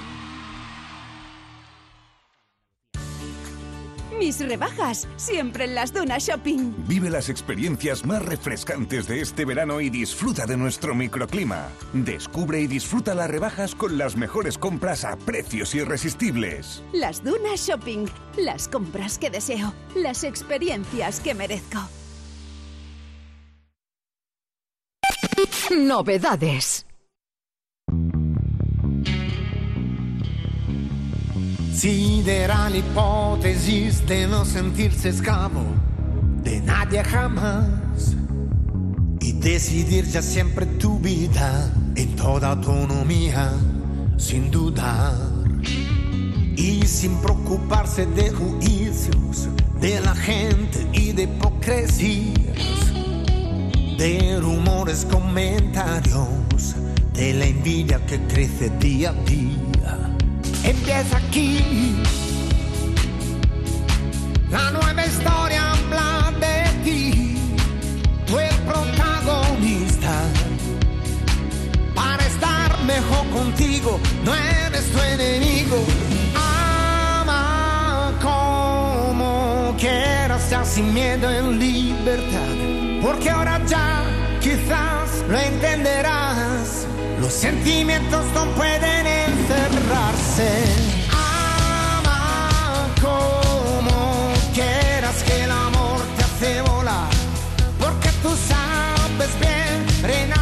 Mis 4.20 4.38
rebajas, 4.38 5.08
siempre 5.16 5.64
en 5.64 5.74
las 5.74 5.94
Dunas 5.94 6.26
Shopping. 6.26 6.74
Vive 6.86 7.08
las 7.08 7.30
experiencias 7.30 8.04
más 8.04 8.22
refrescantes 8.22 9.08
de 9.08 9.22
este 9.22 9.46
verano 9.46 9.80
y 9.80 9.88
disfruta 9.88 10.44
de 10.44 10.58
nuestro 10.58 10.94
microclima. 10.94 11.68
Descubre 11.94 12.60
y 12.60 12.66
disfruta 12.66 13.14
las 13.14 13.30
rebajas 13.30 13.74
con 13.74 13.96
las 13.96 14.16
mejores 14.16 14.58
compras 14.58 15.06
a 15.06 15.16
precios 15.16 15.74
irresistibles. 15.74 16.82
Las 16.92 17.24
Dunas 17.24 17.66
Shopping, 17.66 18.04
las 18.36 18.68
compras 18.68 19.18
que 19.18 19.30
deseo, 19.30 19.72
las 19.96 20.22
experiencias 20.22 21.20
que 21.20 21.34
merezco. 21.34 21.80
Novedades. 25.70 26.84
Considera 31.70 32.68
l'ipotesi 32.68 33.88
de 34.04 34.26
no 34.26 34.44
sentirse 34.44 35.08
esclavo 35.08 35.64
de 36.42 36.60
nadie 36.60 37.00
jamás 37.04 38.16
y 39.20 39.32
decidir 39.34 40.04
ya 40.04 40.20
siempre 40.20 40.66
tu 40.66 40.98
vida 40.98 41.70
en 41.94 42.16
toda 42.16 42.50
autonomía, 42.50 43.52
sin 44.18 44.50
dudar 44.50 45.14
y 46.56 46.82
sin 46.86 47.16
preocuparse 47.22 48.04
de 48.04 48.30
juicios 48.30 49.48
de 49.80 50.00
la 50.00 50.16
gente 50.16 50.84
y 50.92 51.12
de 51.12 51.22
hipocresías, 51.22 52.92
de 53.96 54.38
rumores, 54.40 55.06
comentarios, 55.08 56.74
de 57.14 57.32
la 57.32 57.46
envidia 57.46 58.04
que 58.06 58.18
crece 58.26 58.70
día 58.80 59.10
a 59.10 59.24
día. 59.24 59.69
Empieza 60.64 61.16
aquí. 61.16 61.94
La 64.50 64.70
nueva 64.70 65.06
historia 65.06 65.72
habla 65.72 66.32
de 66.40 66.84
ti. 66.84 67.36
Tú 68.26 68.38
el 68.38 68.54
protagonista. 68.70 70.12
Para 71.94 72.26
estar 72.26 72.82
mejor 72.84 73.26
contigo, 73.30 74.00
no 74.24 74.34
eres 74.34 74.90
tu 74.92 74.98
enemigo. 74.98 75.76
Ama 76.34 78.12
como 78.20 79.74
quieras, 79.78 80.50
ya 80.50 80.64
sin 80.64 80.92
miedo 80.92 81.30
en 81.30 81.58
libertad. 81.58 82.56
Porque 83.02 83.30
ahora 83.30 83.60
ya 83.66 84.02
quizás 84.40 85.24
lo 85.28 85.38
entenderás. 85.38 86.86
Los 87.20 87.32
sentimientos 87.32 88.24
no 88.34 88.44
pueden 88.56 89.06
encerrarse. 89.50 90.48
Ama 91.10 92.86
como 93.00 94.32
quieras 94.54 95.22
que 95.24 95.44
el 95.44 95.50
amor 95.50 96.00
te 96.16 96.24
hace 96.24 96.62
volar. 96.62 97.10
Porque 97.78 98.10
tú 98.22 98.30
sabes 98.48 99.30
bien, 99.40 99.86
renacerás. 100.02 100.39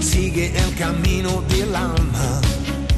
Sigue 0.00 0.50
el 0.56 0.74
camino 0.76 1.42
del 1.50 1.76
alma 1.76 2.40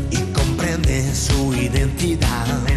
y 0.09 0.19
comprende 0.33 1.13
su 1.13 1.53
identidad. 1.53 2.70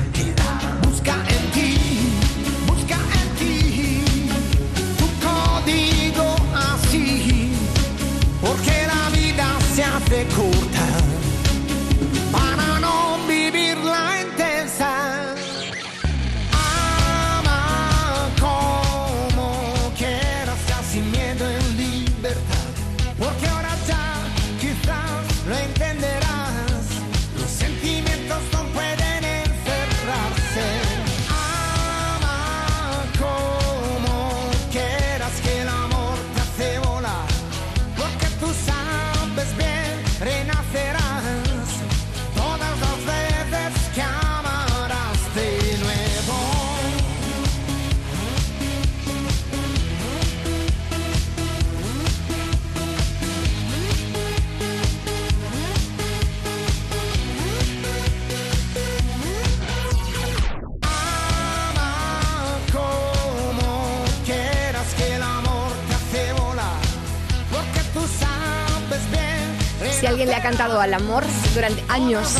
Al 70.83 70.93
amor 70.93 71.23
durante 71.55 71.83
años 71.87 72.35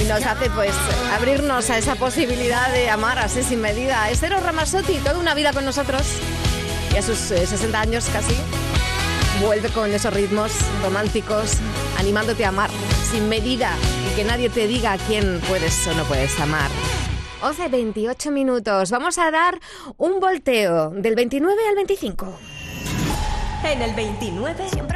y 0.00 0.04
nos 0.04 0.24
hace 0.24 0.48
pues 0.50 0.72
abrirnos 1.14 1.68
a 1.68 1.76
esa 1.76 1.94
posibilidad 1.96 2.72
de 2.72 2.88
amar 2.88 3.18
así 3.18 3.42
sin 3.42 3.60
medida. 3.60 4.10
Estero 4.10 4.40
Ramazzotti, 4.40 4.94
toda 4.98 5.18
una 5.18 5.34
vida 5.34 5.52
con 5.52 5.64
nosotros 5.64 6.02
y 6.94 6.96
a 6.96 7.02
sus 7.02 7.30
eh, 7.30 7.46
60 7.46 7.78
años 7.78 8.08
casi 8.10 8.34
vuelve 9.44 9.68
con 9.68 9.92
esos 9.92 10.12
ritmos 10.14 10.52
románticos 10.82 11.58
animándote 11.98 12.44
a 12.46 12.48
amar 12.48 12.70
sin 13.10 13.28
medida 13.28 13.74
y 14.10 14.16
que 14.16 14.24
nadie 14.24 14.48
te 14.48 14.66
diga 14.66 14.92
a 14.92 14.98
quién 14.98 15.40
puedes 15.48 15.86
o 15.86 15.94
no 15.94 16.04
puedes 16.04 16.38
amar. 16.40 16.70
11, 17.42 17.68
28 17.68 18.30
minutos. 18.30 18.90
Vamos 18.90 19.18
a 19.18 19.30
dar 19.30 19.58
un 19.98 20.20
volteo 20.20 20.90
del 20.90 21.14
29 21.16 21.68
al 21.68 21.74
25. 21.74 22.32
En 23.64 23.82
el 23.82 23.94
29. 23.94 24.68
Siempre 24.70 24.91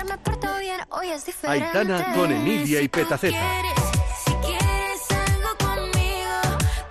hoy 0.90 1.08
es 1.10 1.24
diferente. 1.24 1.66
Aitana 1.66 2.14
con 2.14 2.30
Emilia 2.32 2.80
y 2.80 2.88
Petaceta. 2.88 3.38
Si 4.24 4.32
quieres 4.34 5.10
algo 5.10 5.56
conmigo, 5.58 6.34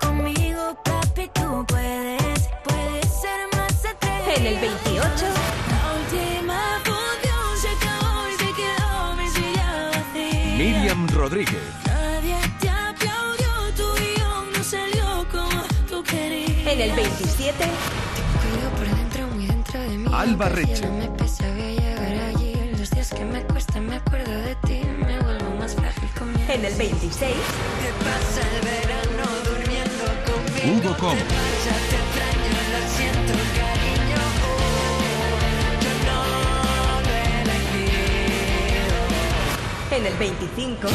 conmigo, 0.02 0.78
papi, 0.84 1.30
tú 1.34 1.66
puedes, 1.68 2.50
puedes 2.64 3.06
ser 3.22 3.48
más 3.56 3.86
atrevido. 3.86 4.36
En 4.36 4.46
el 4.46 4.60
28. 4.60 5.26
La 5.70 5.94
última 6.00 6.82
función 6.84 7.58
se 7.62 7.70
acabó 7.70 8.28
y 8.28 8.34
se 8.38 8.54
quedó 8.54 9.16
mi 9.16 9.30
silla 9.30 9.92
vacía. 9.92 10.56
Miriam 10.58 11.08
Rodríguez. 11.10 11.64
Nadie 11.88 12.38
te 12.60 12.70
aplaudió, 12.70 13.50
tu 13.76 13.94
guion 14.00 14.54
no 14.54 14.64
salió 14.64 15.28
como 15.32 15.62
tú 15.90 16.04
querías. 16.04 16.68
En 16.68 16.82
el 16.82 16.92
27. 16.92 17.54
Cuido 18.42 18.70
por 18.78 18.98
dentro, 18.98 19.28
muy 19.28 19.48
dentro 19.48 19.80
de 19.80 19.98
mí. 19.98 20.10
Alba 20.12 20.50
Reche. 20.50 20.88
Me 23.96 24.02
me 24.02 24.02
me 24.02 24.02
acuerdo 24.02 24.36
de 24.42 24.56
ti. 24.68 24.82
Me 25.06 25.20
vuelvo 25.20 25.56
más 25.58 25.76
frágil 25.76 26.10
con 26.18 26.32
mi 26.34 26.40
En 26.50 26.66
el 26.66 26.76
26. 26.76 27.20
¿Qué 27.20 27.92
pasa 28.04 28.42
el 28.42 28.62
verano 28.62 29.26
durmiendo 29.46 30.06
conmigo? 30.26 30.90
Hugo 30.90 30.94
Com. 30.98 31.16
Ya 31.16 31.24
te 31.90 31.96
extraño, 31.96 32.54
lo 32.74 32.82
siento, 32.96 33.34
cariño. 33.56 34.22
Oh, 34.44 34.70
yo 35.84 35.94
no 36.08 36.20
lo 37.02 37.12
he 37.14 37.26
elegido. 37.42 38.98
En 39.92 40.04
el 40.06 40.16
25. 40.18 40.88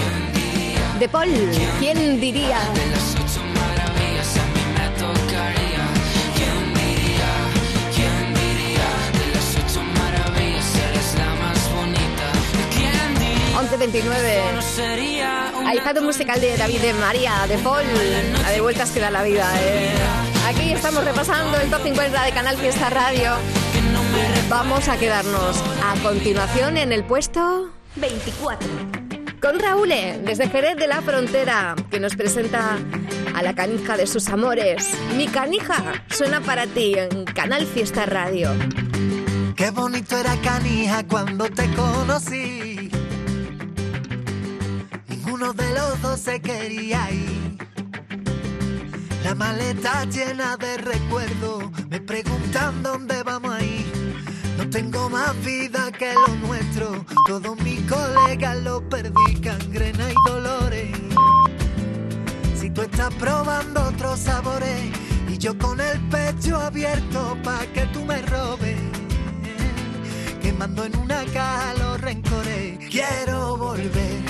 De 0.98 1.08
Paul, 1.08 1.30
¿quién 1.78 2.20
diría? 2.20 2.58
11.29. 13.60 14.54
No 14.54 14.62
sería 14.62 15.52
un 15.58 15.66
Ahijado 15.66 16.00
musical 16.00 16.40
de 16.40 16.56
David 16.56 16.80
de 16.80 16.94
María, 16.94 17.44
de 17.46 17.58
Paul. 17.58 17.84
A 18.46 18.50
de 18.52 18.60
vueltas 18.62 18.90
que 18.90 19.00
da 19.00 19.10
la 19.10 19.22
vida, 19.22 19.52
¿eh? 19.60 19.92
Aquí 20.46 20.72
estamos 20.72 21.04
repasando 21.04 21.60
el 21.60 21.68
top 21.68 21.82
50 21.82 22.24
de 22.24 22.32
Canal 22.32 22.56
Fiesta 22.56 22.88
Radio. 22.88 23.32
Vamos 24.48 24.88
a 24.88 24.96
quedarnos 24.96 25.62
a 25.84 25.94
continuación 26.02 26.78
en 26.78 26.90
el 26.92 27.04
puesto 27.04 27.70
24. 27.96 28.66
con 29.42 29.60
Raúl, 29.60 29.92
eh, 29.92 30.18
desde 30.24 30.48
Jerez 30.48 30.76
de 30.76 30.86
la 30.86 31.02
Frontera, 31.02 31.76
que 31.90 32.00
nos 32.00 32.16
presenta 32.16 32.78
a 33.34 33.42
la 33.42 33.54
canija 33.54 33.98
de 33.98 34.06
sus 34.06 34.28
amores. 34.30 34.94
Mi 35.18 35.28
canija 35.28 36.02
suena 36.08 36.40
para 36.40 36.66
ti 36.66 36.94
en 36.96 37.26
Canal 37.26 37.66
Fiesta 37.66 38.06
Radio. 38.06 38.52
Qué 39.54 39.70
bonito 39.70 40.16
era 40.16 40.34
Canija 40.36 41.06
cuando 41.06 41.44
te 41.50 41.68
conocí. 41.74 42.79
Ninguno 45.40 45.54
de 45.54 45.72
los 45.72 46.02
dos 46.02 46.20
se 46.20 46.38
quería 46.38 47.10
ir. 47.10 47.56
La 49.24 49.34
maleta 49.34 50.04
llena 50.04 50.58
de 50.58 50.76
recuerdos, 50.76 51.64
me 51.88 51.98
preguntan 51.98 52.82
dónde 52.82 53.22
vamos 53.22 53.50
a 53.50 53.62
ir. 53.62 53.86
No 54.58 54.68
tengo 54.68 55.08
más 55.08 55.32
vida 55.42 55.90
que 55.92 56.12
lo 56.12 56.46
nuestro, 56.46 57.06
todos 57.26 57.58
mis 57.62 57.80
colegas 57.90 58.58
lo 58.58 58.86
perdí, 58.86 59.40
cangrena 59.40 60.10
y 60.10 60.14
dolores. 60.28 60.90
Si 62.54 62.68
tú 62.68 62.82
estás 62.82 63.14
probando 63.14 63.82
otros 63.82 64.20
sabores 64.20 64.90
y 65.26 65.38
yo 65.38 65.56
con 65.56 65.80
el 65.80 65.98
pecho 66.10 66.58
abierto 66.58 67.38
pa' 67.42 67.64
que 67.72 67.86
tú 67.94 68.04
me 68.04 68.20
robes 68.22 68.76
quemando 70.42 70.84
en 70.84 70.96
una 70.98 71.24
caja 71.32 71.72
los 71.78 71.98
rencores. 71.98 72.78
Quiero 72.90 73.56
volver 73.56 74.29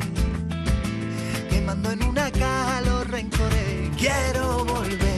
quemando 1.71 1.91
en 1.91 2.03
una 2.03 2.31
caja 2.31 2.81
los 2.81 3.07
rencores. 3.07 3.89
Quiero 3.97 4.65
volver 4.65 5.10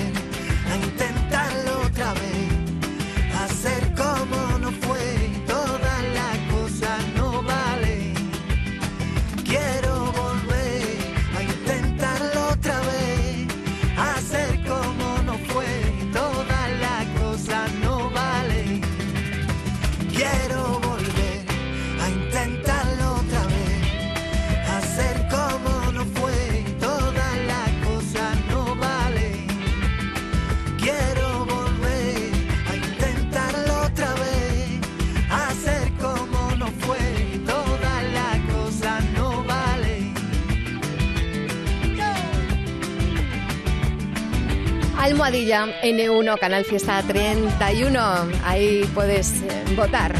Almohadilla 45.03 45.81
N1, 45.83 46.39
Canal 46.39 46.63
Fiesta 46.63 47.03
31. 47.03 47.99
Ahí 48.45 48.89
puedes 48.93 49.33
eh, 49.41 49.65
votar 49.75 50.15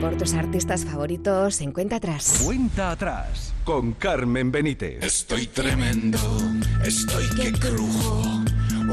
por 0.00 0.16
tus 0.16 0.32
artistas 0.32 0.86
favoritos 0.86 1.60
en 1.60 1.70
cuenta 1.70 1.96
atrás. 1.96 2.40
Cuenta 2.42 2.92
atrás 2.92 3.52
con 3.62 3.92
Carmen 3.92 4.50
Benítez. 4.50 5.04
Estoy 5.04 5.48
tremendo, 5.48 6.18
estoy 6.82 7.28
que 7.36 7.52
crujo. 7.52 8.22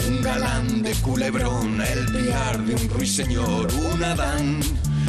Un 0.09 0.21
galán 0.21 0.83
de 0.83 0.91
culebrón, 0.95 1.81
el 1.81 2.05
pilar 2.07 2.59
de 2.65 2.75
un 2.75 2.89
ruiseñor, 2.89 3.73
un 3.73 4.03
Adán. 4.03 4.59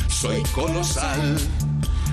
Soy 0.08 0.40
colosal. 0.54 1.38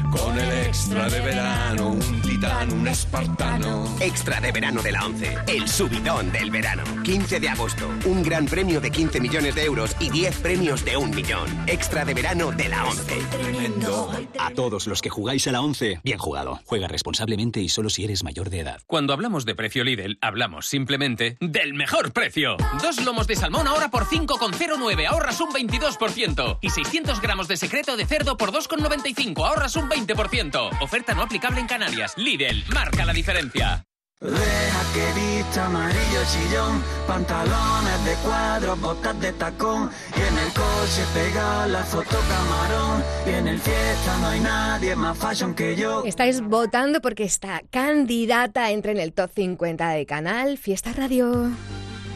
Con 0.10 0.40
el 0.40 0.52
extra 0.66 1.08
de 1.08 1.20
verano, 1.20 1.90
un 1.90 2.22
titán, 2.36 2.72
un 2.74 2.88
espartano. 2.88 3.86
Extra 4.00 4.42
de 4.42 4.52
verano 4.52 4.82
de 4.82 4.92
la 4.92 5.06
11, 5.06 5.38
el 5.48 5.68
subidón 5.68 6.32
del 6.32 6.52
verano. 6.52 6.84
15 7.04 7.40
de 7.40 7.50
agosto, 7.50 7.90
un 8.06 8.24
gran 8.24 8.46
premio 8.46 8.82
de 8.82 8.92
15 8.92 9.22
millones 9.22 9.56
de 9.56 9.64
euros 9.64 9.96
y 10.00 10.10
10 10.10 10.40
premios 10.40 10.84
de 10.84 10.98
un 10.98 11.12
millón. 11.12 11.48
Extra 11.68 12.04
de 12.04 12.14
verano 12.14 12.52
de 12.52 12.68
la 12.68 12.86
11. 12.86 13.16
Tremendo. 13.32 14.12
A 14.40 14.52
todos 14.52 14.88
los 14.88 15.02
que 15.02 15.10
jugáis 15.10 15.48
a 15.48 15.52
la 15.52 15.62
11, 15.62 16.02
bien 16.04 16.18
jugado. 16.18 16.60
Juega 16.66 16.88
responsablemente 16.88 17.62
y 17.62 17.70
solo 17.70 17.90
si 17.90 18.04
eres 18.04 18.24
mayor 18.24 18.50
de 18.50 18.60
edad. 18.60 18.82
Cuando 18.86 19.14
hablamos 19.14 19.46
de 19.46 19.56
precio 19.56 19.84
Lidl, 19.84 20.18
hablamos 20.22 20.68
simplemente 20.68 21.38
del 21.40 21.74
mejor 21.74 22.12
precio. 22.12 22.58
Dos 22.82 23.04
lomos 23.04 23.28
de 23.28 23.36
salmón 23.36 23.68
ahora 23.68 23.90
por 23.90 24.06
5,09, 24.06 25.08
ahorras 25.08 25.40
un 25.40 25.52
22%. 25.52 26.58
Y 26.62 26.70
600 26.70 27.22
gramos 27.22 27.48
de 27.48 27.56
secreto 27.58 27.96
de 27.96 28.06
cerdo 28.06 28.36
por 28.36 28.52
2,95, 28.52 29.46
ahorras 29.46 29.76
un 29.78 29.90
20%. 29.90 30.82
Oferta 30.82 31.14
no 31.14 31.22
aplicable 31.22 31.62
en 31.62 31.68
Canarias. 31.68 32.14
Lidl, 32.26 32.64
marca 32.74 33.06
la 33.06 33.14
diferencia. 33.14 33.86
Deja 34.20 34.82
que 34.96 35.06
vista 35.20 35.68
amarillo 35.68 36.22
chillón, 36.32 36.82
pantalones 37.06 38.04
de 38.04 38.16
cuadro, 38.24 38.76
botas 38.78 39.22
de 39.22 39.32
tacón, 39.34 39.92
y 40.18 40.22
en 40.22 40.38
el 40.40 40.48
coche 40.54 41.04
pega 41.14 41.68
la 41.68 41.84
foto 41.84 42.18
camarón, 42.28 43.04
y 43.28 43.30
en 43.30 43.48
el 43.48 43.60
fiesta 43.60 44.18
no 44.22 44.28
hay 44.30 44.40
nadie 44.40 44.96
más 44.96 45.16
fashion 45.16 45.54
que 45.54 45.76
yo. 45.76 46.04
Estáis 46.04 46.42
votando 46.42 47.00
porque 47.00 47.26
esta 47.26 47.62
candidata 47.70 48.72
entre 48.72 48.94
en 48.94 49.00
el 49.00 49.14
top 49.14 49.30
50 49.36 49.90
de 49.90 50.06
Canal 50.08 50.58
Fiesta 50.58 50.94
Radio. 50.94 51.52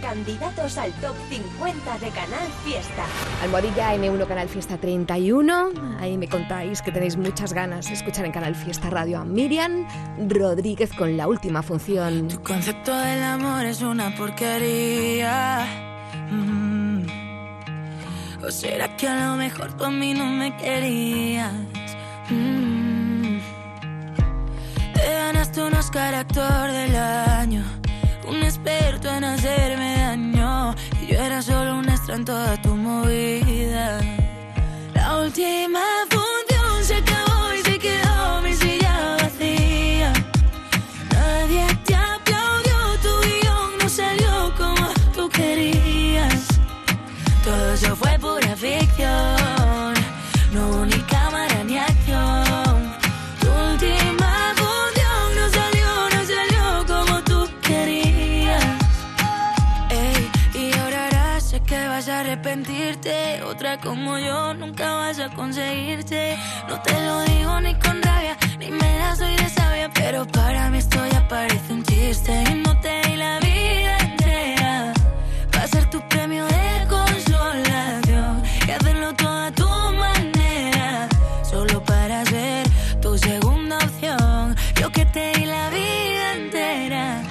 Candidatos 0.01 0.77
al 0.77 0.91
top 0.93 1.15
50 1.29 1.99
de 1.99 2.09
Canal 2.09 2.47
Fiesta. 2.63 3.05
Almohadilla 3.43 3.95
N1 3.95 4.27
Canal 4.27 4.47
Fiesta 4.47 4.77
31. 4.77 5.71
Ahí 5.99 6.17
me 6.17 6.27
contáis 6.27 6.81
que 6.81 6.91
tenéis 6.91 7.17
muchas 7.17 7.53
ganas 7.53 7.88
de 7.88 7.93
escuchar 7.93 8.25
en 8.25 8.31
Canal 8.31 8.55
Fiesta 8.55 8.89
Radio 8.89 9.19
a 9.19 9.25
Miriam 9.25 9.88
Rodríguez 10.27 10.91
con 10.93 11.17
la 11.17 11.27
última 11.27 11.62
función. 11.62 12.27
Tu 12.27 12.41
concepto 12.41 12.97
del 12.97 13.23
amor 13.23 13.65
es 13.65 13.81
una 13.81 14.15
porquería. 14.15 15.65
Mm. 16.31 17.05
¿O 18.43 18.51
será 18.51 18.95
que 18.95 19.07
a 19.07 19.31
lo 19.31 19.35
mejor 19.35 19.75
tú 19.77 19.83
a 19.83 19.91
mí 19.91 20.13
no 20.13 20.25
me 20.25 20.55
querías? 20.55 21.51
Mm. 22.29 23.39
Te 24.93 25.13
ganaste 25.13 25.62
un 25.62 25.73
Oscar 25.73 26.15
actor 26.15 26.71
del 26.71 26.95
año. 26.95 27.63
Un 28.30 28.44
experto 28.44 29.10
en 29.10 29.24
hacerme 29.24 29.98
daño. 29.98 30.76
Y 31.02 31.08
yo 31.08 31.20
era 31.20 31.42
solo 31.42 31.80
un 31.80 31.89
extra 31.89 32.15
en 32.15 32.26
toda 32.26 32.62
tu 32.62 32.76
movida. 32.76 34.00
La 34.94 35.18
última 35.18 35.82
como 63.77 64.17
yo 64.17 64.53
nunca 64.55 64.95
vas 64.95 65.19
a 65.19 65.29
conseguirte. 65.29 66.38
No 66.67 66.81
te 66.81 66.94
lo 67.06 67.21
digo 67.21 67.62
ni 67.62 67.75
con 67.75 68.02
rabia, 68.02 68.35
ni 68.58 68.71
me 68.71 69.00
la 69.00 69.15
soy 69.15 69.35
de 69.35 69.50
sabia. 69.50 69.89
Pero 69.94 70.25
para 70.25 70.69
mí 70.69 70.79
esto 70.79 71.00
ya 71.12 71.27
parece 71.27 71.73
un 71.73 71.83
chiste. 71.83 72.44
Y 72.52 72.56
no 72.56 72.79
te 72.79 73.02
di 73.08 73.15
la 73.15 73.39
vida 73.39 73.98
entera. 74.00 74.94
Va 75.56 75.63
a 75.63 75.67
ser 75.67 75.89
tu 75.89 76.00
premio 76.10 76.46
de 76.46 76.87
consolación. 76.89 78.44
Y 78.67 78.71
hacerlo 78.71 79.13
todo 79.13 79.44
a 79.44 79.52
tu 79.52 79.69
manera. 80.04 81.08
Solo 81.44 81.83
para 81.83 82.25
ser 82.25 82.67
tu 83.02 83.17
segunda 83.17 83.77
opción. 83.77 84.56
Yo 84.81 84.89
que 84.91 85.06
te 85.06 85.31
di 85.33 85.46
la 85.46 85.69
vida 85.69 86.33
entera. 86.33 87.21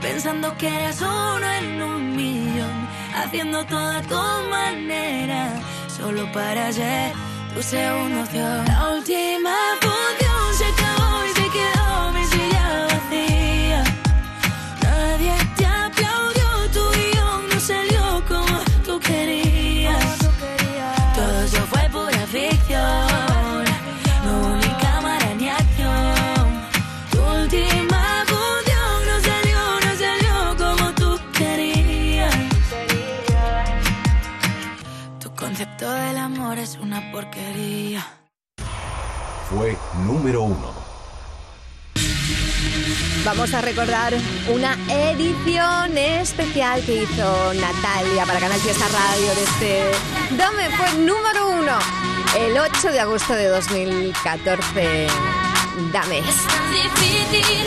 Pensando 0.00 0.56
que 0.58 0.68
eras 0.68 1.00
uno 1.00 1.46
en 1.60 1.82
un 1.82 2.16
millón. 2.16 2.88
Haciendo 3.14 3.64
todo 3.66 3.90
a 3.90 4.02
tu 4.02 4.50
manera. 4.50 5.52
Solo 5.96 6.30
para 6.32 6.72
ser 6.72 7.12
tu 7.54 7.62
segunda 7.62 8.22
opción. 8.24 8.64
La 8.66 8.90
última 8.90 9.54
función 9.80 10.54
se 10.58 10.64
acabó 10.66 10.95
Fue 39.56 39.74
número 40.06 40.42
uno. 40.42 40.70
Vamos 43.24 43.54
a 43.54 43.62
recordar 43.62 44.12
una 44.52 44.76
edición 44.86 45.96
especial 45.96 46.82
que 46.84 47.04
hizo 47.04 47.54
Natalia 47.54 48.26
para 48.26 48.38
Canal 48.38 48.60
Fiesta 48.60 48.84
Radio 48.86 49.34
de 49.34 49.42
este 49.44 50.36
Dame 50.36 50.68
fue 50.76 50.92
número 50.98 51.48
uno 51.58 51.78
el 52.38 52.58
8 52.58 52.92
de 52.92 53.00
agosto 53.00 53.32
de 53.32 53.46
2014. 53.46 55.06
Dame. 55.90 56.18
Es 56.18 56.46
tan 56.46 56.72
difícil 56.72 57.66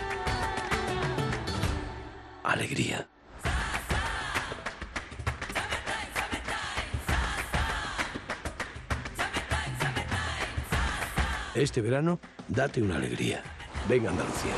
Alegría. 2.43 3.07
Este 11.53 11.81
verano, 11.81 12.19
date 12.47 12.81
una 12.81 12.95
alegría. 12.95 13.43
Venga 13.87 14.09
Andalucía. 14.09 14.53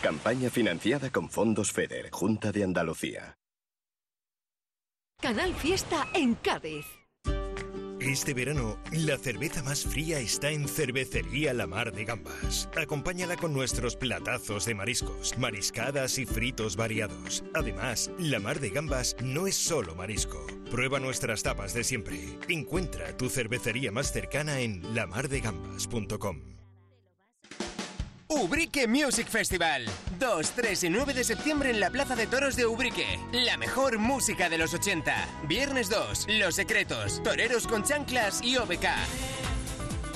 Campaña 0.00 0.50
financiada 0.50 1.10
con 1.10 1.28
fondos 1.28 1.72
FEDER, 1.72 2.10
Junta 2.10 2.52
de 2.52 2.62
Andalucía. 2.62 3.36
Canal 5.20 5.54
Fiesta 5.54 6.06
en 6.14 6.34
Cádiz. 6.34 7.03
Este 8.04 8.34
verano, 8.34 8.76
la 8.92 9.16
cerveza 9.16 9.62
más 9.62 9.82
fría 9.82 10.18
está 10.18 10.50
en 10.50 10.68
Cervecería 10.68 11.54
La 11.54 11.66
Mar 11.66 11.90
de 11.90 12.04
Gambas. 12.04 12.68
Acompáñala 12.76 13.38
con 13.38 13.54
nuestros 13.54 13.96
platazos 13.96 14.66
de 14.66 14.74
mariscos, 14.74 15.38
mariscadas 15.38 16.18
y 16.18 16.26
fritos 16.26 16.76
variados. 16.76 17.42
Además, 17.54 18.10
La 18.18 18.40
Mar 18.40 18.60
de 18.60 18.68
Gambas 18.68 19.16
no 19.22 19.46
es 19.46 19.54
solo 19.54 19.94
marisco. 19.94 20.46
Prueba 20.70 21.00
nuestras 21.00 21.42
tapas 21.42 21.72
de 21.72 21.82
siempre. 21.82 22.20
Encuentra 22.48 23.16
tu 23.16 23.30
cervecería 23.30 23.90
más 23.90 24.12
cercana 24.12 24.60
en 24.60 24.82
lamardegambas.com. 24.94 26.42
Ubrique 28.34 28.88
Music 28.88 29.28
Festival. 29.28 29.84
2, 30.18 30.50
3 30.56 30.84
y 30.84 30.90
9 30.90 31.14
de 31.14 31.22
septiembre 31.22 31.70
en 31.70 31.78
la 31.78 31.90
Plaza 31.90 32.16
de 32.16 32.26
Toros 32.26 32.56
de 32.56 32.66
Ubrique. 32.66 33.20
La 33.32 33.56
mejor 33.56 33.98
música 33.98 34.48
de 34.48 34.58
los 34.58 34.74
80. 34.74 35.14
Viernes 35.46 35.88
2, 35.88 36.26
Los 36.30 36.56
Secretos, 36.56 37.22
Toreros 37.22 37.68
con 37.68 37.84
Chanclas 37.84 38.42
y 38.42 38.56
OBK. 38.56 38.86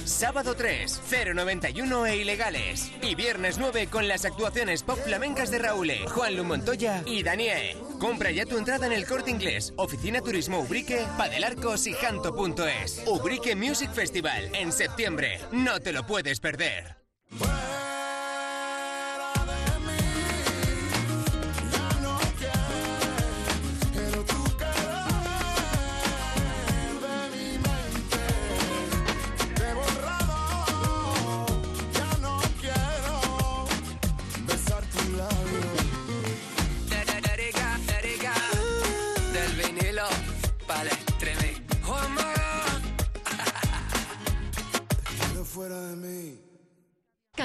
Sábado 0.05 0.57
3, 0.57 1.01
091 1.33 2.07
e 2.07 2.17
Ilegales. 2.17 2.91
Y 3.03 3.15
viernes 3.15 3.59
9 3.59 3.87
con 3.87 4.09
las 4.09 4.25
actuaciones 4.25 4.83
pop 4.83 4.99
flamencas 5.05 5.53
de 5.53 5.59
Raúl, 5.61 5.93
Juan 6.09 6.37
Lu 6.37 6.43
Montoya 6.43 7.03
y 7.07 7.23
Daniel. 7.23 7.77
Compra 8.01 8.33
ya 8.33 8.47
tu 8.47 8.59
entrada 8.59 8.87
en 8.87 8.93
el 8.93 9.07
Corte 9.07 9.31
Inglés, 9.31 9.73
Oficina 9.77 10.21
Turismo 10.21 10.59
Ubrique, 10.59 11.07
Padelarcos 11.17 11.87
y 11.87 11.93
Janto.es. 11.93 13.03
Ubrique 13.07 13.55
Music 13.55 13.93
Festival 13.93 14.51
en 14.55 14.73
septiembre. 14.73 15.41
No 15.53 15.79
te 15.79 15.93
lo 15.93 16.05
puedes 16.05 16.41
perder. 16.41 16.97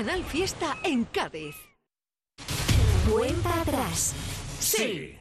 Canal 0.05 0.25
Fiesta 0.25 0.77
en 0.83 1.05
Cádiz. 1.05 1.55
Cuenta 3.09 3.61
atrás. 3.61 4.13
Sí. 4.59 5.17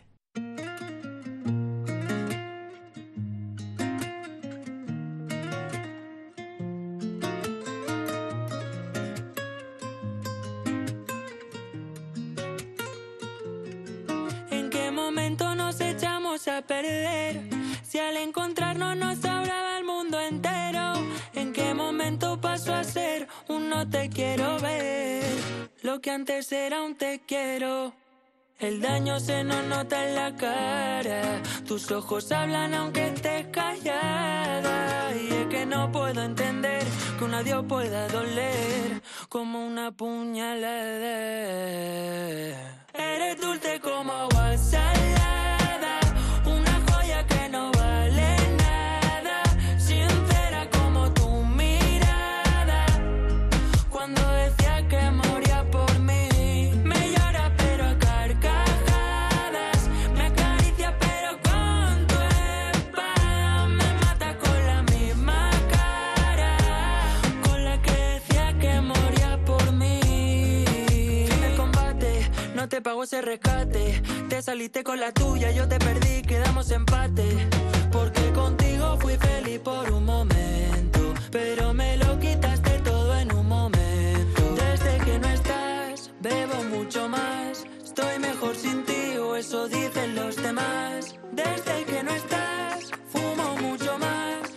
Antes 26.12 26.52
era 26.52 26.82
un 26.82 26.94
te 26.94 27.22
quiero. 27.26 27.94
El 28.58 28.80
daño 28.80 29.18
se 29.18 29.42
nos 29.44 29.64
nota 29.64 30.06
en 30.06 30.14
la 30.14 30.36
cara. 30.36 31.42
Tus 31.66 31.90
ojos 31.90 32.30
hablan 32.30 32.74
aunque 32.74 33.08
estés 33.08 33.46
callada. 33.46 35.14
Y 35.16 35.32
es 35.32 35.46
que 35.46 35.66
no 35.66 35.90
puedo 35.90 36.22
entender 36.22 36.84
que 37.18 37.24
un 37.24 37.34
adiós 37.34 37.64
pueda 37.66 38.08
doler 38.08 39.02
como 39.28 39.66
una 39.66 39.90
puñalada. 39.90 40.72
Eres 42.92 43.40
dulce 43.40 43.80
como 43.80 44.12
agua 44.12 44.52
te 72.82 73.02
ese 73.02 73.22
rescate. 73.22 74.02
Te 74.28 74.42
saliste 74.42 74.82
con 74.82 74.98
la 74.98 75.12
tuya, 75.12 75.50
yo 75.52 75.68
te 75.68 75.78
perdí, 75.78 76.22
quedamos 76.22 76.70
empate. 76.70 77.48
Porque 77.92 78.32
contigo 78.32 78.98
fui 79.00 79.16
feliz 79.16 79.60
por 79.60 79.90
un 79.92 80.04
momento. 80.04 81.14
Pero 81.30 81.72
me 81.72 81.96
lo 81.96 82.18
quitaste 82.18 82.78
todo 82.80 83.16
en 83.18 83.32
un 83.32 83.46
momento. 83.46 84.54
Desde 84.56 84.98
que 85.04 85.18
no 85.18 85.28
estás, 85.28 86.10
bebo 86.20 86.62
mucho 86.64 87.08
más. 87.08 87.64
Estoy 87.84 88.18
mejor 88.18 88.56
sin 88.56 88.84
ti, 88.84 89.16
o 89.16 89.36
eso 89.36 89.68
dicen 89.68 90.14
los 90.14 90.36
demás. 90.36 91.14
Desde 91.32 91.84
que 91.84 92.02
no 92.02 92.12
estás, 92.12 92.90
fumo 93.12 93.56
mucho 93.58 93.96
más. 93.98 94.51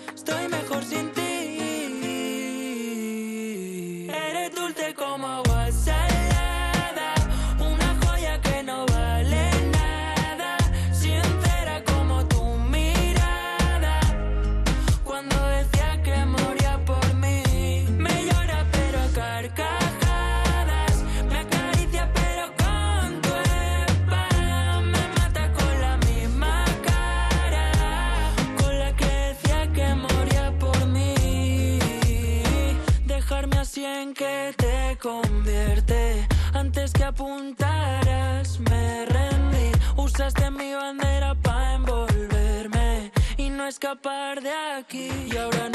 Escapar 44.06 44.42
de 44.42 44.52
aquí 44.52 45.10
y 45.32 45.38
ahora 45.38 45.70
no 45.70 45.75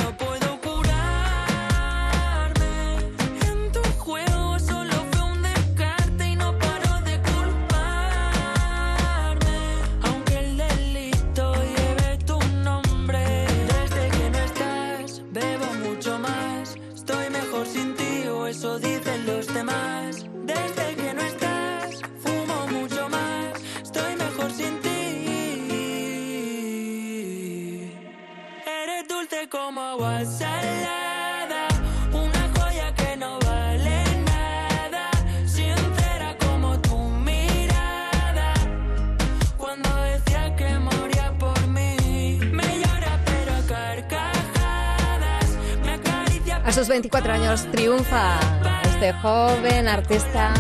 años 47.50 47.66
triunfa 47.72 48.38
este 48.84 49.12
joven 49.14 49.88
artista 49.88 50.54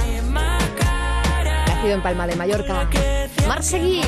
nacido 1.66 1.94
en 1.94 2.02
Palma 2.02 2.26
de 2.26 2.34
Mallorca. 2.34 2.88
Marseguí, 3.46 4.00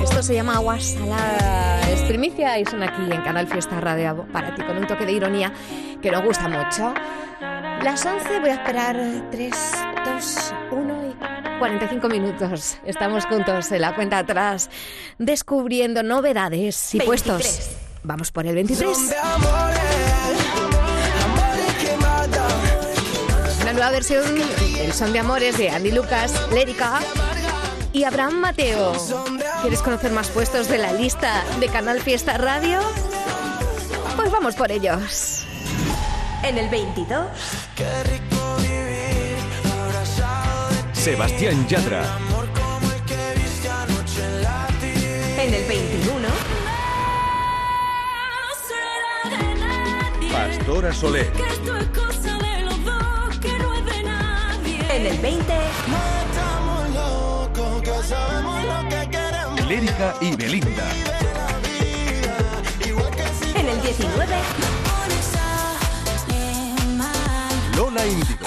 esto 0.00 0.22
se 0.22 0.34
llama 0.34 0.56
Agua 0.56 0.80
Salada. 0.80 1.80
Es 1.90 2.02
primicia 2.02 2.58
y 2.58 2.64
son 2.64 2.82
aquí 2.82 3.02
en 3.02 3.22
Canal 3.22 3.46
Fiesta 3.46 3.80
Radio 3.80 4.26
para 4.32 4.52
ti 4.54 4.62
con 4.62 4.76
un 4.78 4.86
toque 4.86 5.06
de 5.06 5.12
ironía 5.12 5.52
que 6.02 6.10
nos 6.10 6.24
gusta 6.24 6.48
mucho. 6.48 6.92
Las 7.40 8.04
11 8.04 8.40
voy 8.40 8.50
a 8.50 8.54
esperar 8.54 8.96
3, 9.30 9.54
2, 10.04 10.54
1 10.72 11.10
y 11.10 11.58
45 11.58 12.08
minutos. 12.08 12.78
Estamos 12.84 13.26
juntos 13.26 13.70
en 13.70 13.80
la 13.80 13.94
cuenta 13.94 14.18
atrás 14.18 14.70
descubriendo 15.18 16.02
novedades 16.02 16.94
y 16.94 16.98
23. 16.98 17.06
puestos. 17.06 17.70
Vamos 18.02 18.32
por 18.32 18.46
el 18.46 18.56
23. 18.56 19.14
Nueva 23.74 23.90
versión 23.90 24.24
del 24.76 24.92
Son 24.92 25.12
de 25.12 25.18
Amores 25.18 25.58
de 25.58 25.68
Andy 25.68 25.90
Lucas, 25.90 26.32
Lérica 26.52 27.00
y 27.92 28.04
Abraham 28.04 28.34
Mateo. 28.34 28.92
¿Quieres 29.62 29.82
conocer 29.82 30.12
más 30.12 30.28
puestos 30.28 30.68
de 30.68 30.78
la 30.78 30.92
lista 30.92 31.42
de 31.58 31.66
Canal 31.66 32.00
Fiesta 32.00 32.38
Radio? 32.38 32.78
Pues 34.16 34.30
vamos 34.30 34.54
por 34.54 34.70
ellos. 34.70 35.44
En 36.44 36.56
el 36.56 36.68
22, 36.68 37.26
Sebastián 40.92 41.66
Yatra, 41.66 42.04
en 45.38 45.54
el 45.54 45.64
21, 45.66 46.28
Pastora 50.30 50.92
Soler, 50.92 51.32
en 54.94 55.06
el 55.06 55.18
20, 55.18 55.52
Lérica 59.66 60.14
y 60.20 60.36
Belinda, 60.36 60.84
en 63.56 63.68
el 63.68 63.82
19, 63.82 64.36
Lola 67.76 68.06
Índigo, 68.06 68.46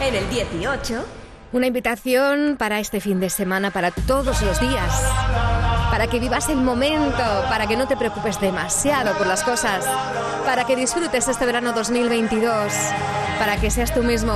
en 0.00 0.14
el 0.14 0.30
18, 0.30 1.04
Una 1.50 1.66
invitación 1.66 2.56
para 2.56 2.78
este 2.78 3.00
fin 3.00 3.18
de 3.18 3.30
semana, 3.30 3.72
para 3.72 3.90
todos 3.90 4.40
los 4.42 4.60
días, 4.60 4.92
para 5.90 6.06
que 6.06 6.20
vivas 6.20 6.48
el 6.48 6.56
momento, 6.56 7.22
para 7.48 7.66
que 7.66 7.76
no 7.76 7.86
te 7.86 7.96
preocupes 7.96 8.40
demasiado 8.40 9.16
por 9.16 9.26
las 9.26 9.42
cosas, 9.42 9.84
para 10.44 10.64
que 10.64 10.76
disfrutes 10.76 11.28
este 11.28 11.46
verano 11.46 11.72
2022, 11.72 12.72
para 13.38 13.56
que 13.56 13.70
seas 13.70 13.92
tú 13.92 14.02
mismo 14.02 14.32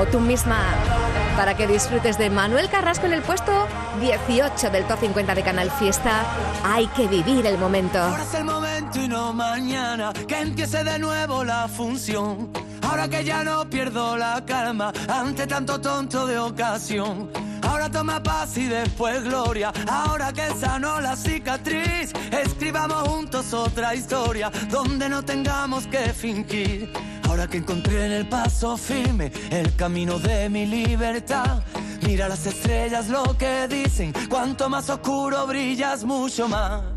o 0.00 0.06
tú 0.06 0.20
misma, 0.20 0.62
para 1.36 1.54
que 1.54 1.66
disfrutes 1.66 2.16
de 2.16 2.30
Manuel 2.30 2.68
Carrasco 2.70 3.06
en 3.06 3.12
el 3.12 3.22
puesto 3.22 3.52
18 4.00 4.70
del 4.70 4.84
Top 4.86 4.98
50 5.00 5.34
de 5.34 5.42
Canal 5.42 5.70
Fiesta. 5.70 6.24
Hay 6.64 6.86
que 6.88 7.06
vivir 7.06 7.46
el 7.46 7.58
momento. 7.58 7.98
Ahora 7.98 8.22
es 8.22 8.34
el 8.34 8.44
momento 8.44 8.98
y 9.00 9.08
no 9.08 9.32
mañana 9.32 10.12
que 10.26 10.40
empiece 10.40 10.82
de 10.82 10.98
nuevo 10.98 11.44
la 11.44 11.68
función. 11.68 12.50
Ahora 12.82 13.08
que 13.08 13.22
ya 13.24 13.44
no 13.44 13.68
pierdo 13.68 14.16
la 14.16 14.44
calma 14.46 14.92
ante 15.08 15.46
tanto 15.46 15.80
tonto 15.80 16.26
de 16.26 16.38
ocasión. 16.38 17.30
Ahora 17.62 17.90
toma 17.90 18.22
paz 18.22 18.56
y 18.56 18.66
después 18.66 19.24
gloria. 19.24 19.72
Ahora 19.88 20.32
que 20.32 20.48
sanó 20.58 21.00
la 21.00 21.16
cicatriz, 21.16 22.12
escribamos 22.30 23.08
juntos 23.08 23.52
otra 23.52 23.94
historia 23.94 24.50
donde 24.70 25.08
no 25.08 25.22
tengamos 25.22 25.86
que 25.86 26.12
fingir. 26.14 26.92
Ahora 27.28 27.46
que 27.48 27.58
encontré 27.58 28.06
en 28.06 28.12
el 28.12 28.28
paso 28.28 28.76
firme 28.76 29.32
el 29.50 29.74
camino 29.74 30.18
de 30.18 30.48
mi 30.48 30.66
libertad. 30.66 31.62
Mira 32.02 32.28
las 32.28 32.46
estrellas 32.46 33.08
lo 33.08 33.36
que 33.36 33.66
dicen, 33.68 34.12
cuanto 34.28 34.68
más 34.68 34.88
oscuro 34.88 35.46
brillas 35.46 36.04
mucho 36.04 36.48
más. 36.48 36.95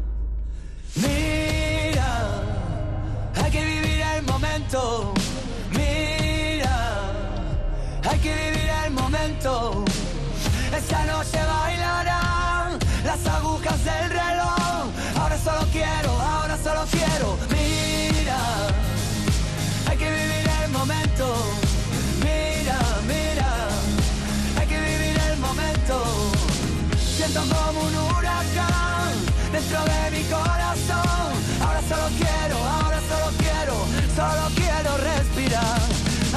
Dentro 29.70 29.86
de 29.86 30.18
mi 30.18 30.24
corazón. 30.24 31.34
Ahora 31.62 31.82
solo 31.88 32.10
quiero, 32.18 32.58
ahora 32.58 33.00
solo 33.08 33.38
quiero, 33.38 33.76
solo 34.16 34.50
quiero 34.56 34.98
respirar. 34.98 35.80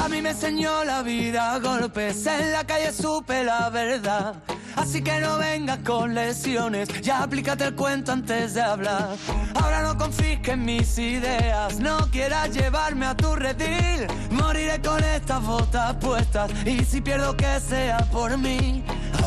A 0.05 0.09
mí 0.09 0.22
me 0.22 0.30
enseñó 0.30 0.85
la 0.85 1.03
vida 1.03 1.59
golpes, 1.59 2.26
en 2.26 2.53
la 2.53 2.64
calle 2.64 2.93
supe 2.93 3.45
la 3.45 3.70
verdad. 3.70 4.35
Así 4.76 5.03
que 5.03 5.20
no 5.20 5.37
vengas 5.39 5.78
con 5.78 6.14
lesiones, 6.14 6.89
ya 7.03 7.22
aplícate 7.22 7.64
el 7.64 7.74
cuento 7.74 8.12
antes 8.12 8.55
de 8.55 8.62
hablar. 8.62 9.16
Ahora 9.55 9.83
no 9.83 9.97
confisques 9.99 10.57
mis 10.57 10.99
ideas, 10.99 11.78
no 11.78 11.99
quieras 12.11 12.51
llevarme 12.51 13.07
a 13.07 13.14
tu 13.14 13.35
redil. 13.35 14.07
Moriré 14.30 14.80
con 14.80 15.03
estas 15.05 15.43
botas 15.43 15.95
puestas 15.97 16.51
y 16.66 16.85
si 16.85 17.01
pierdo 17.01 17.37
que 17.37 17.61
sea 17.61 17.99
por 18.11 18.37
mí. 18.39 18.83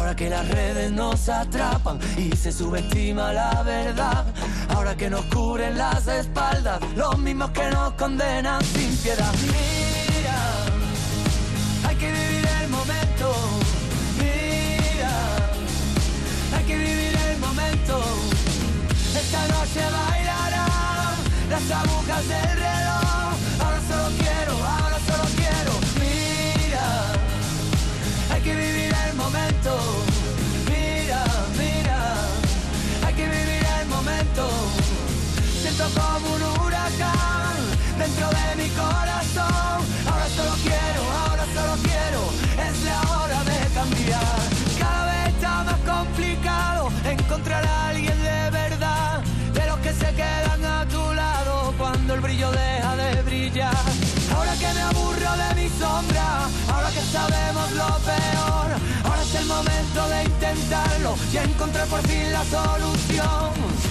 Ahora 0.06 0.16
que 0.16 0.30
las 0.30 0.47
redes 0.47 0.91
nos 0.91 1.30
atrapan 1.30 1.97
y 2.16 2.30
se 2.36 2.51
subestima 2.51 3.34
la 3.34 3.64
verdad. 3.64 4.24
Ahora 4.70 4.95
que 4.95 5.10
nos 5.10 5.26
cubren 5.34 5.76
las 5.80 6.08
espaldas, 6.08 6.80
los 6.95 7.18
mismos 7.18 7.49
que 7.49 7.68
nos 7.72 7.91
condenan 7.93 8.64
sin 8.66 8.95
piedad. 8.97 9.34
Mira, 9.41 10.38
hay 11.88 11.95
que 11.95 12.12
vivir 12.12 12.47
el 12.62 12.70
momento. 12.70 13.34
Mira, 14.20 15.12
hay 16.56 16.64
que 16.66 16.78
vivir 16.78 17.18
el 17.32 17.39
momento. 17.39 17.99
Esta 19.18 19.47
noche 19.47 19.82
bailarán 19.89 21.16
las 21.49 21.72
agujas 21.72 22.28
del 22.28 22.58
reloj. 22.60 22.95
Como 35.94 36.34
un 36.34 36.42
huracán 36.66 37.56
dentro 38.00 38.28
de 38.28 38.64
mi 38.64 38.70
corazón. 38.70 39.86
Ahora 40.10 40.28
solo 40.36 40.54
quiero, 40.64 41.02
ahora 41.22 41.46
solo 41.54 41.76
quiero. 41.84 42.22
Es 42.68 42.84
la 42.84 43.02
hora 43.16 43.44
de 43.44 43.60
cambiar. 43.74 44.40
Cada 44.80 45.06
vez 45.06 45.36
está 45.36 45.64
más 45.64 45.80
complicado 45.86 46.92
encontrar 47.06 47.64
a 47.66 47.90
alguien 47.90 48.18
de 48.18 48.50
verdad. 48.50 49.22
De 49.54 49.66
los 49.68 49.78
que 49.78 49.94
se 49.94 50.12
quedan 50.16 50.66
a 50.66 50.88
tu 50.88 51.14
lado 51.14 51.74
cuando 51.78 52.16
el 52.16 52.22
brillo 52.22 52.52
deja 52.52 52.96
de 52.96 53.22
brillar. 53.22 53.86
Ahora 54.36 54.54
que 54.54 54.74
me 54.74 54.82
aburro 54.82 55.32
de 55.38 55.62
mi 55.62 55.70
sombra, 55.70 56.50
ahora 56.74 56.90
que 56.90 57.02
sabemos 57.02 57.72
lo 57.74 57.88
peor, 58.10 58.68
ahora 59.04 59.22
es 59.22 59.36
el 59.36 59.46
momento 59.46 60.10
de 60.10 60.24
intentarlo 60.24 61.16
y 61.32 61.38
encontrar 61.38 61.88
por 61.88 62.02
fin 62.08 62.32
la 62.34 62.44
solución. 62.44 63.85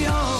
Canción, 0.00 0.39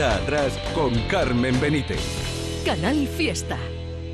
Atrás 0.00 0.58
con 0.74 0.94
Carmen 1.08 1.60
Benítez. 1.60 2.00
Canal 2.64 3.06
Fiesta. 3.06 3.58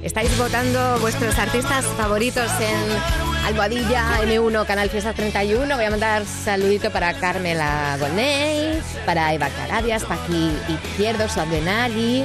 Estáis 0.02 0.36
votando 0.36 0.98
vuestros 0.98 1.38
artistas 1.38 1.84
favoritos 1.96 2.50
en 2.60 3.44
Alboadilla 3.44 4.20
M1 4.22 4.66
Canal 4.66 4.90
Fiesta 4.90 5.12
31. 5.12 5.76
Voy 5.76 5.84
a 5.84 5.90
mandar 5.90 6.24
saludito 6.24 6.90
para 6.90 7.14
Carmela 7.14 7.96
Goney, 8.00 8.80
para 9.04 9.32
Eva 9.32 9.48
Carabias, 9.48 10.04
Paqui 10.04 10.50
Izquierdo, 10.68 11.28
Suadenari, 11.28 12.24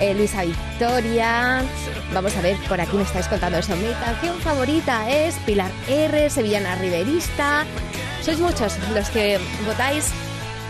eh, 0.00 0.14
Luisa 0.14 0.44
Victoria. 0.44 1.62
Vamos 2.12 2.36
a 2.36 2.42
ver 2.42 2.58
por 2.68 2.78
aquí 2.78 2.96
me 2.96 3.04
estáis 3.04 3.26
contando 3.26 3.58
eso. 3.58 3.74
Mi 3.76 3.90
canción 4.04 4.38
favorita 4.40 5.10
es 5.10 5.34
Pilar 5.46 5.70
R, 5.88 6.28
Sevillana 6.28 6.74
Riverista. 6.74 7.64
Sois 8.20 8.38
muchos 8.38 8.76
los 8.94 9.08
que 9.08 9.38
votáis 9.66 10.12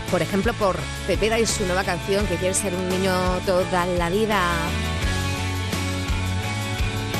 por 0.09 0.21
ejemplo, 0.21 0.53
por 0.53 0.77
Pepeda 1.07 1.39
y 1.39 1.45
su 1.45 1.65
nueva 1.65 1.83
canción 1.83 2.25
que 2.27 2.35
quiere 2.35 2.53
ser 2.53 2.73
un 2.73 2.89
niño 2.89 3.13
toda 3.45 3.85
la 3.85 4.09
vida. 4.09 4.41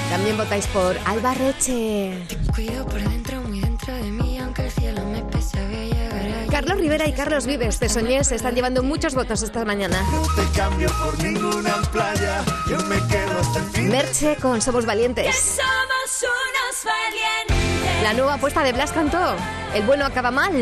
También 0.09 0.37
votáis 0.37 0.65
por 0.67 0.97
Alba 1.05 1.35
Reche. 1.35 2.25
Cuido 2.53 2.83
por 2.85 2.99
dentro, 2.99 3.41
muy 3.41 3.59
dentro 3.61 3.93
de 3.93 4.03
mí, 4.03 4.39
aunque 4.39 4.65
el 4.65 4.71
cielo 4.71 5.05
me 5.05 5.21
pese, 5.23 5.63
voy 5.67 5.75
a 5.75 5.85
llegar 5.85 6.21
ahí. 6.21 6.47
Carlos 6.49 6.77
Rivera 6.79 7.07
y 7.07 7.13
Carlos 7.13 7.45
Vives, 7.45 7.77
te 7.77 7.89
soñé, 7.89 8.23
se 8.23 8.35
están 8.35 8.55
llevando 8.55 8.81
muchos 8.81 9.13
votos 9.13 9.43
esta 9.43 9.63
mañana. 9.65 10.03
te 10.35 10.57
cambio 10.57 10.89
por 11.03 11.23
ninguna 11.23 11.75
playa. 11.91 12.43
Yo 12.67 12.77
me 12.85 12.97
quedo 13.07 13.39
hasta 13.39 13.59
el 13.59 13.65
fin. 13.65 13.89
Merche 13.89 14.35
con 14.37 14.61
Somos 14.61 14.87
Valientes. 14.87 15.35
Somos 15.35 16.23
unos 16.23 16.85
valientes. 16.85 18.03
La 18.03 18.13
nueva 18.13 18.33
apuesta 18.33 18.63
de 18.63 18.73
Blas 18.73 18.91
cantó. 18.91 19.35
El 19.75 19.83
bueno 19.83 20.05
acaba 20.05 20.31
mal. 20.31 20.59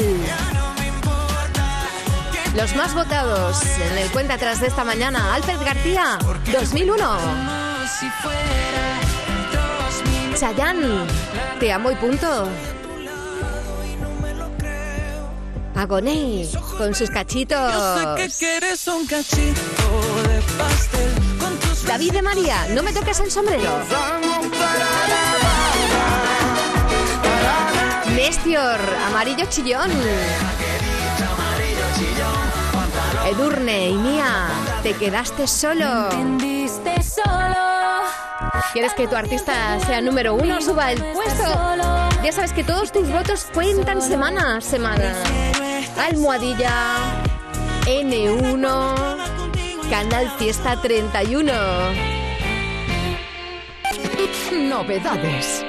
Los 2.58 2.76
más 2.76 2.96
votados 2.96 3.62
en 3.78 4.00
el 4.00 4.10
cuenta 4.10 4.34
atrás 4.34 4.60
de 4.60 4.66
esta 4.66 4.84
mañana. 4.84 5.36
Alfred 5.36 5.60
García, 5.64 6.18
2001. 6.52 7.18
Si 8.00 8.10
fuera 8.10 9.00
Chayanne, 10.36 11.06
te 11.60 11.72
amo 11.72 11.92
y 11.92 11.96
punto. 11.96 12.50
Agoné, 15.76 16.48
con 16.80 16.96
sus 16.96 17.12
cachitos. 17.12 17.72
Yo 17.72 17.96
sé 17.96 18.24
que 18.24 18.30
quieres 18.40 18.88
un 18.88 19.06
cachito 19.06 19.62
de 20.28 20.42
pastel 20.58 21.12
con 21.40 21.56
tus 21.60 21.84
David 21.86 22.12
de 22.14 22.24
María, 22.24 22.68
no 22.70 22.82
me 22.82 22.92
toques 22.92 23.20
el 23.20 23.30
sombrero. 23.30 23.70
Nestior, 28.16 28.80
amarillo 29.06 29.46
chillón. 29.48 29.92
Edurne 33.28 33.90
y 33.90 33.94
Mía, 33.94 34.48
te 34.84 34.94
quedaste 34.94 35.48
solo. 35.48 36.10
Entendiste 36.12 37.04
solo. 37.04 37.56
¿Quieres 38.72 38.94
que 38.94 39.06
tu 39.06 39.18
artista 39.18 39.80
sea 39.82 40.00
número 40.00 40.34
uno, 40.34 40.62
suba 40.62 40.94
el 40.94 41.04
puesto? 41.04 41.44
Ya 42.24 42.32
sabes 42.32 42.54
que 42.54 42.64
todos 42.64 42.94
tus 42.94 43.10
votos 43.10 43.48
cuentan 43.54 44.02
semana 44.02 44.58
a 44.58 44.62
semana. 44.62 45.14
Almohadilla, 46.00 46.96
N1, 47.86 49.18
Canal 49.90 50.32
Fiesta 50.38 50.82
31. 50.82 51.52
Novedades. 54.54 55.66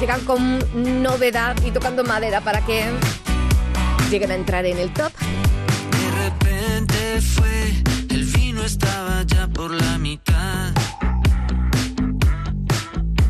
Llegan 0.00 0.24
con 0.24 1.02
novedad 1.02 1.54
y 1.64 1.70
tocando 1.70 2.02
madera 2.02 2.40
para 2.40 2.60
que 2.66 2.84
lleguen 4.10 4.32
a 4.32 4.34
entrar 4.34 4.66
en 4.66 4.78
el 4.78 4.92
top. 4.92 5.12
Fue, 7.34 7.72
el 8.10 8.24
vino 8.24 8.62
estaba 8.62 9.22
ya 9.22 9.48
por 9.48 9.70
la 9.70 9.98
mitad. 9.98 10.72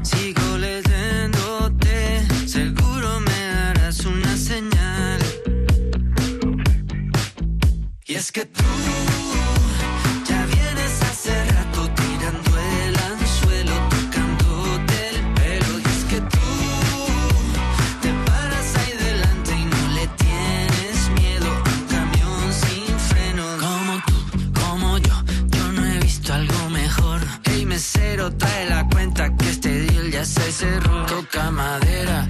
Sigo 0.03 0.59
leyéndote, 0.59 2.27
seguro 2.47 3.21
me 3.21 3.47
darás 3.47 4.05
una 4.05 4.37
señal. 4.37 5.21
Y 8.07 8.15
es 8.15 8.31
que 8.33 8.45
tú 8.45 8.63
madera, 31.51 32.27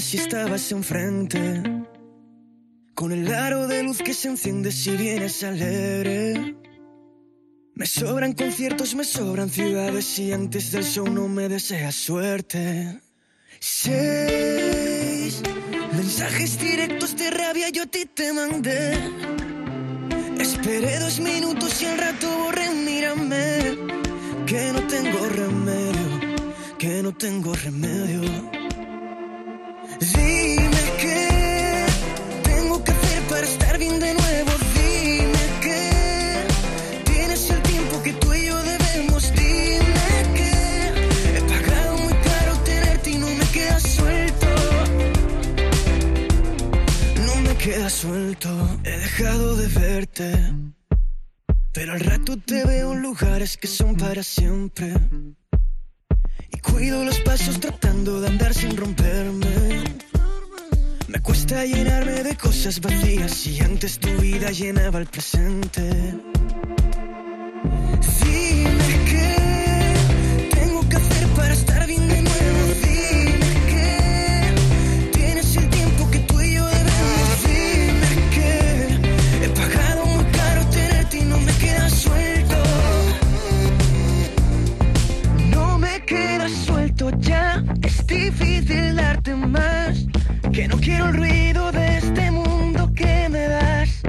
si 0.00 0.16
estabas 0.16 0.72
enfrente. 0.72 1.62
Con 2.94 3.12
el 3.12 3.32
aro 3.32 3.66
de 3.66 3.82
luz 3.82 3.98
que 3.98 4.14
se 4.14 4.28
enciende 4.28 4.72
si 4.72 4.96
vienes 4.96 5.42
alegre. 5.42 6.56
Me 7.74 7.86
sobran 7.86 8.32
conciertos, 8.32 8.94
me 8.94 9.04
sobran 9.04 9.48
ciudades 9.48 10.18
y 10.18 10.32
antes 10.32 10.72
del 10.72 10.84
show 10.84 11.08
no 11.08 11.28
me 11.28 11.48
deseas 11.48 11.94
suerte. 11.94 13.00
Seis 13.58 15.42
mensajes 15.92 16.58
directos 16.58 17.16
de 17.16 17.30
rabia 17.30 17.68
yo 17.70 17.82
a 17.84 17.86
ti 17.86 18.04
te 18.06 18.32
mandé. 18.32 18.98
Esperé 20.38 20.98
dos 20.98 21.20
minutos 21.20 21.82
y 21.82 21.86
al 21.86 21.98
rato 21.98 22.26
borré, 22.38 22.70
mírame. 22.70 23.78
Que 24.46 24.72
no 24.72 24.86
tengo 24.86 25.26
remedio, 25.28 26.08
que 26.78 27.02
no 27.02 27.14
tengo 27.14 27.54
remedio. 27.54 28.59
He 48.84 48.90
dejado 48.90 49.56
de 49.56 49.66
verte. 49.66 50.32
Pero 51.72 51.92
al 51.94 52.00
rato 52.00 52.36
te 52.36 52.64
veo 52.64 52.92
en 52.92 53.02
lugares 53.02 53.56
que 53.56 53.66
son 53.66 53.96
para 53.96 54.22
siempre. 54.22 54.94
Y 56.52 56.58
cuido 56.58 57.04
los 57.04 57.18
pasos 57.20 57.58
tratando 57.58 58.20
de 58.20 58.28
andar 58.28 58.54
sin 58.54 58.76
romperme. 58.76 59.84
Me 61.08 61.20
cuesta 61.20 61.64
llenarme 61.64 62.22
de 62.22 62.36
cosas 62.36 62.80
vacías 62.80 63.46
y 63.48 63.60
antes 63.60 63.98
tu 63.98 64.10
vida 64.20 64.50
llenaba 64.52 65.00
el 65.00 65.06
presente. 65.06 66.29
Que 90.52 90.66
no 90.66 90.76
quiero 90.78 91.06
el 91.08 91.14
ruido 91.14 91.72
de 91.72 91.98
este 91.98 92.30
mundo 92.30 92.92
que 92.94 93.28
me 93.28 93.48
das. 93.48 94.02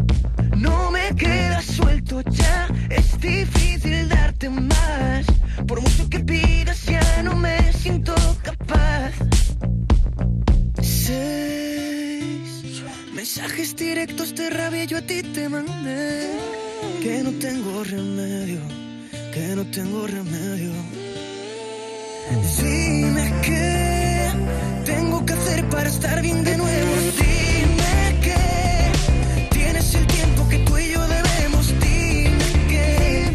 No 0.55 0.91
me 0.91 1.15
queda 1.15 1.61
suelto 1.61 2.21
ya. 2.21 2.67
Es 2.89 3.19
difícil 3.19 4.09
darte 4.09 4.49
más. 4.49 5.25
Por 5.67 5.81
mucho 5.81 6.09
que 6.09 6.19
pidas, 6.19 6.85
ya 6.85 7.23
no 7.23 7.35
me 7.35 7.73
siento 7.73 8.15
capaz. 8.43 9.13
Seis 10.81 11.23
mensajes 13.13 13.75
directos 13.75 14.33
de 14.35 14.49
rabia 14.49 14.85
yo 14.85 14.97
a 14.97 15.01
ti 15.01 15.23
te 15.23 15.49
mandé. 15.49 16.31
Que 17.01 17.21
no 17.23 17.31
tengo 17.31 17.83
remedio, 17.83 18.61
que 19.33 19.55
no 19.55 19.65
tengo 19.67 20.07
remedio. 20.07 20.71
Dime 22.57 23.33
que 23.41 24.11
hacer 25.51 25.69
para 25.69 25.89
estar 25.89 26.21
bien 26.21 26.43
de 26.43 26.57
nuevo. 26.57 26.91
Dime 27.17 28.19
que 28.21 29.47
tienes 29.51 29.93
el 29.95 30.07
tiempo 30.07 30.47
que 30.49 30.59
tú 30.59 30.77
y 30.77 30.91
yo 30.91 31.01
debemos. 31.07 31.67
Dime 31.79 32.67
que 32.69 33.25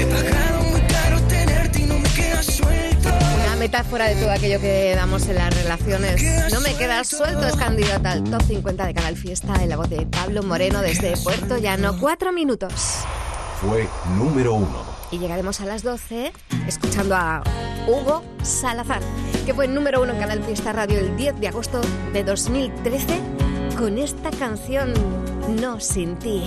he 0.00 0.06
pagado 0.06 0.62
muy 0.64 0.80
caro 0.82 1.20
tenerte 1.22 1.80
y 1.80 1.86
no 1.86 1.98
me 1.98 2.08
queda 2.10 2.42
suelto. 2.42 3.08
Una 3.44 3.56
metáfora 3.56 4.08
de 4.08 4.16
todo 4.16 4.30
aquello 4.30 4.60
que 4.60 4.94
damos 4.94 5.28
en 5.28 5.36
las 5.36 5.54
relaciones. 5.54 6.22
No 6.52 6.60
me 6.60 6.74
queda 6.74 7.04
suelto, 7.04 7.46
es 7.46 7.56
candidata 7.56 8.12
al 8.12 8.24
top 8.24 8.42
50 8.42 8.86
de 8.86 8.94
Canal 8.94 9.16
Fiesta 9.16 9.54
en 9.62 9.68
la 9.68 9.76
voz 9.76 9.90
de 9.90 10.06
Pablo 10.06 10.42
Moreno 10.42 10.80
desde 10.80 11.16
Puerto 11.18 11.58
Llano. 11.58 11.96
Cuatro 12.00 12.32
minutos. 12.32 12.72
Fue 13.60 13.88
número 14.16 14.54
uno. 14.54 14.90
Y 15.12 15.18
llegaremos 15.18 15.60
a 15.60 15.66
las 15.66 15.82
12 15.82 16.32
escuchando 16.68 17.16
a 17.16 17.42
Hugo 17.86 18.22
Salazar, 18.42 19.02
que 19.50 19.54
fue 19.54 19.66
número 19.66 20.00
uno 20.00 20.12
en 20.12 20.20
Canal 20.20 20.44
Fiesta 20.44 20.72
Radio 20.72 21.00
el 21.00 21.16
10 21.16 21.40
de 21.40 21.48
agosto 21.48 21.80
de 22.12 22.22
2013 22.22 23.20
con 23.76 23.98
esta 23.98 24.30
canción 24.30 24.92
No 25.60 25.80
sin 25.80 26.16
ti. 26.20 26.44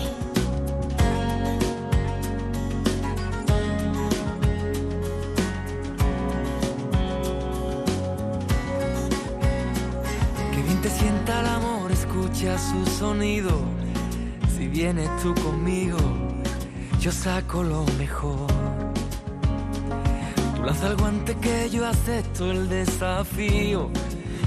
Que 10.53 10.61
bien 10.63 10.81
te 10.81 10.89
sienta 10.89 11.41
el 11.41 11.47
amor, 11.47 11.91
escucha 11.91 12.57
su 12.57 12.85
sonido. 12.85 13.51
Si 14.55 14.69
vienes 14.69 15.09
tú 15.21 15.35
conmigo, 15.43 15.97
yo 17.01 17.11
saco 17.11 17.63
lo 17.63 17.83
mejor. 17.97 18.62
Tú 20.63 20.67
lanza 20.67 20.87
el 20.87 20.95
guante 20.95 21.35
que 21.35 21.69
yo 21.69 21.85
acepto 21.85 22.49
el 22.49 22.69
desafío 22.69 23.89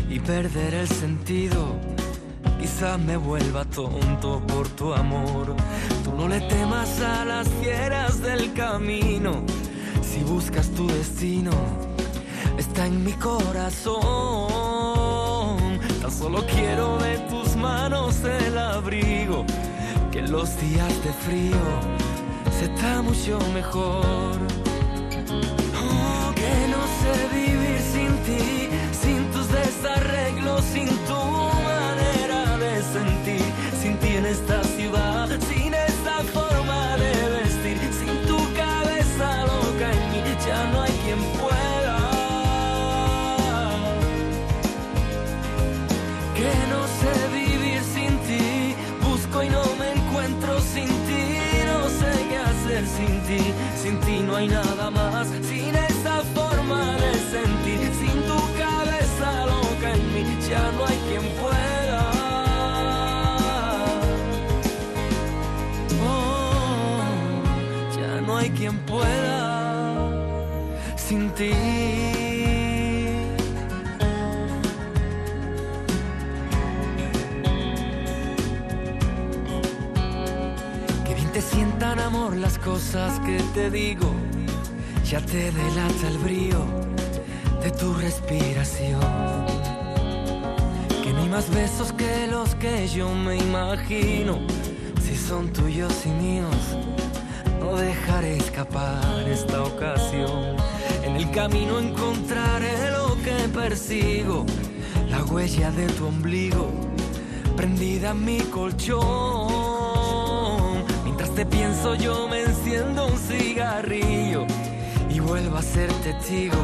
y 0.09 0.19
perder 0.19 0.73
el 0.73 0.89
sentido. 0.89 1.77
Quizás 2.59 2.99
me 2.99 3.19
vuelva 3.19 3.67
tonto 3.67 4.41
por 4.47 4.67
tu 4.69 4.95
amor. 4.95 5.55
Tú 6.05 6.15
no 6.17 6.27
le 6.27 6.41
temas 6.41 7.03
a 7.03 7.27
las 7.27 7.47
fieras 7.61 8.23
del 8.23 8.55
camino. 8.55 9.45
Si 10.01 10.23
buscas 10.23 10.71
tu 10.71 10.87
destino, 10.87 11.51
está 12.57 12.87
en 12.87 13.05
mi 13.05 13.13
corazón. 13.13 14.01
Tan 16.01 16.11
solo 16.11 16.47
quiero 16.47 16.97
de 16.97 17.19
tus 17.29 17.57
manos 17.57 18.25
el 18.25 18.57
abrigo, 18.57 19.45
que 20.11 20.21
en 20.21 20.33
los 20.33 20.59
días 20.63 21.05
de 21.05 21.13
frío 21.13 21.61
se 22.59 22.65
está 22.65 23.03
mucho 23.03 23.39
mejor. 23.53 24.56
Sin 53.87 54.01
ti 54.01 54.19
no 54.27 54.35
hay 54.35 54.49
nada 54.49 54.91
más, 54.91 55.29
sin 55.49 55.73
esa 55.77 56.17
forma 56.35 56.97
de 56.97 57.13
sentir, 57.35 57.81
sin 58.01 58.17
tu 58.29 58.39
cabeza 58.59 59.47
loca 59.47 59.93
en 59.95 60.03
mí, 60.13 60.25
ya 60.49 60.73
no 60.73 60.87
hay 60.87 60.99
quien 61.09 61.25
pueda. 61.41 62.03
Oh, 66.05 67.05
ya 67.97 68.21
no 68.27 68.37
hay 68.39 68.51
quien 68.51 68.77
pueda 68.91 69.47
sin 70.97 71.31
ti. 71.31 72.16
Amor 82.27 82.37
las 82.37 82.59
cosas 82.59 83.21
que 83.21 83.39
te 83.55 83.71
digo. 83.71 84.11
Ya 85.05 85.21
te 85.21 85.51
delata 85.53 86.09
el 86.09 86.19
brío 86.19 86.59
de 87.63 87.71
tu 87.71 87.95
respiración. 87.95 89.01
Que 91.03 91.11
hay 91.11 91.29
más 91.29 91.49
besos 91.51 91.93
que 91.93 92.27
los 92.29 92.55
que 92.57 92.89
yo 92.89 93.09
me 93.15 93.37
imagino. 93.37 94.39
Si 95.03 95.17
son 95.17 95.53
tuyos 95.53 95.95
y 96.05 96.09
míos, 96.11 96.57
no 97.61 97.77
dejaré 97.77 98.39
escapar 98.39 99.29
esta 99.29 99.63
ocasión. 99.63 100.57
En 101.05 101.17
el 101.17 101.31
camino 101.31 101.79
encontraré 101.79 102.91
lo 102.91 103.17
que 103.23 103.37
persigo, 103.49 104.45
la 105.09 105.23
huella 105.25 105.71
de 105.71 105.87
tu 105.87 106.07
ombligo, 106.07 106.71
prendida 107.57 108.11
en 108.11 108.25
mi 108.25 108.39
colchón. 108.41 109.36
Te 111.37 111.45
pienso 111.45 111.95
yo 111.97 112.27
me 112.29 112.45
enciendo 112.45 113.09
un 113.09 113.19
cigarrillo 113.19 114.47
y 115.11 115.21
vuelvo 115.21 115.59
a 115.59 115.63
ser 115.63 115.93
testigo, 116.03 116.57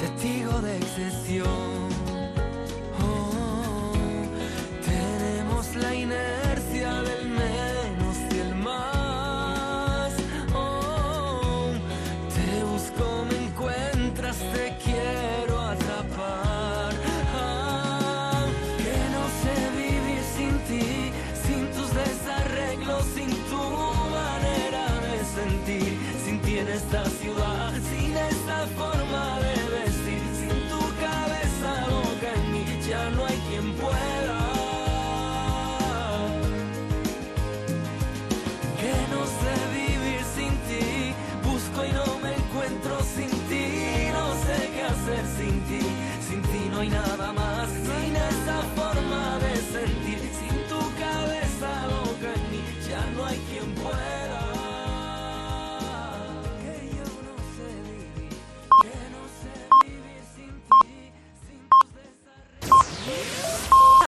testigo 0.00 0.60
de 0.60 0.78
excesión. 0.78 1.67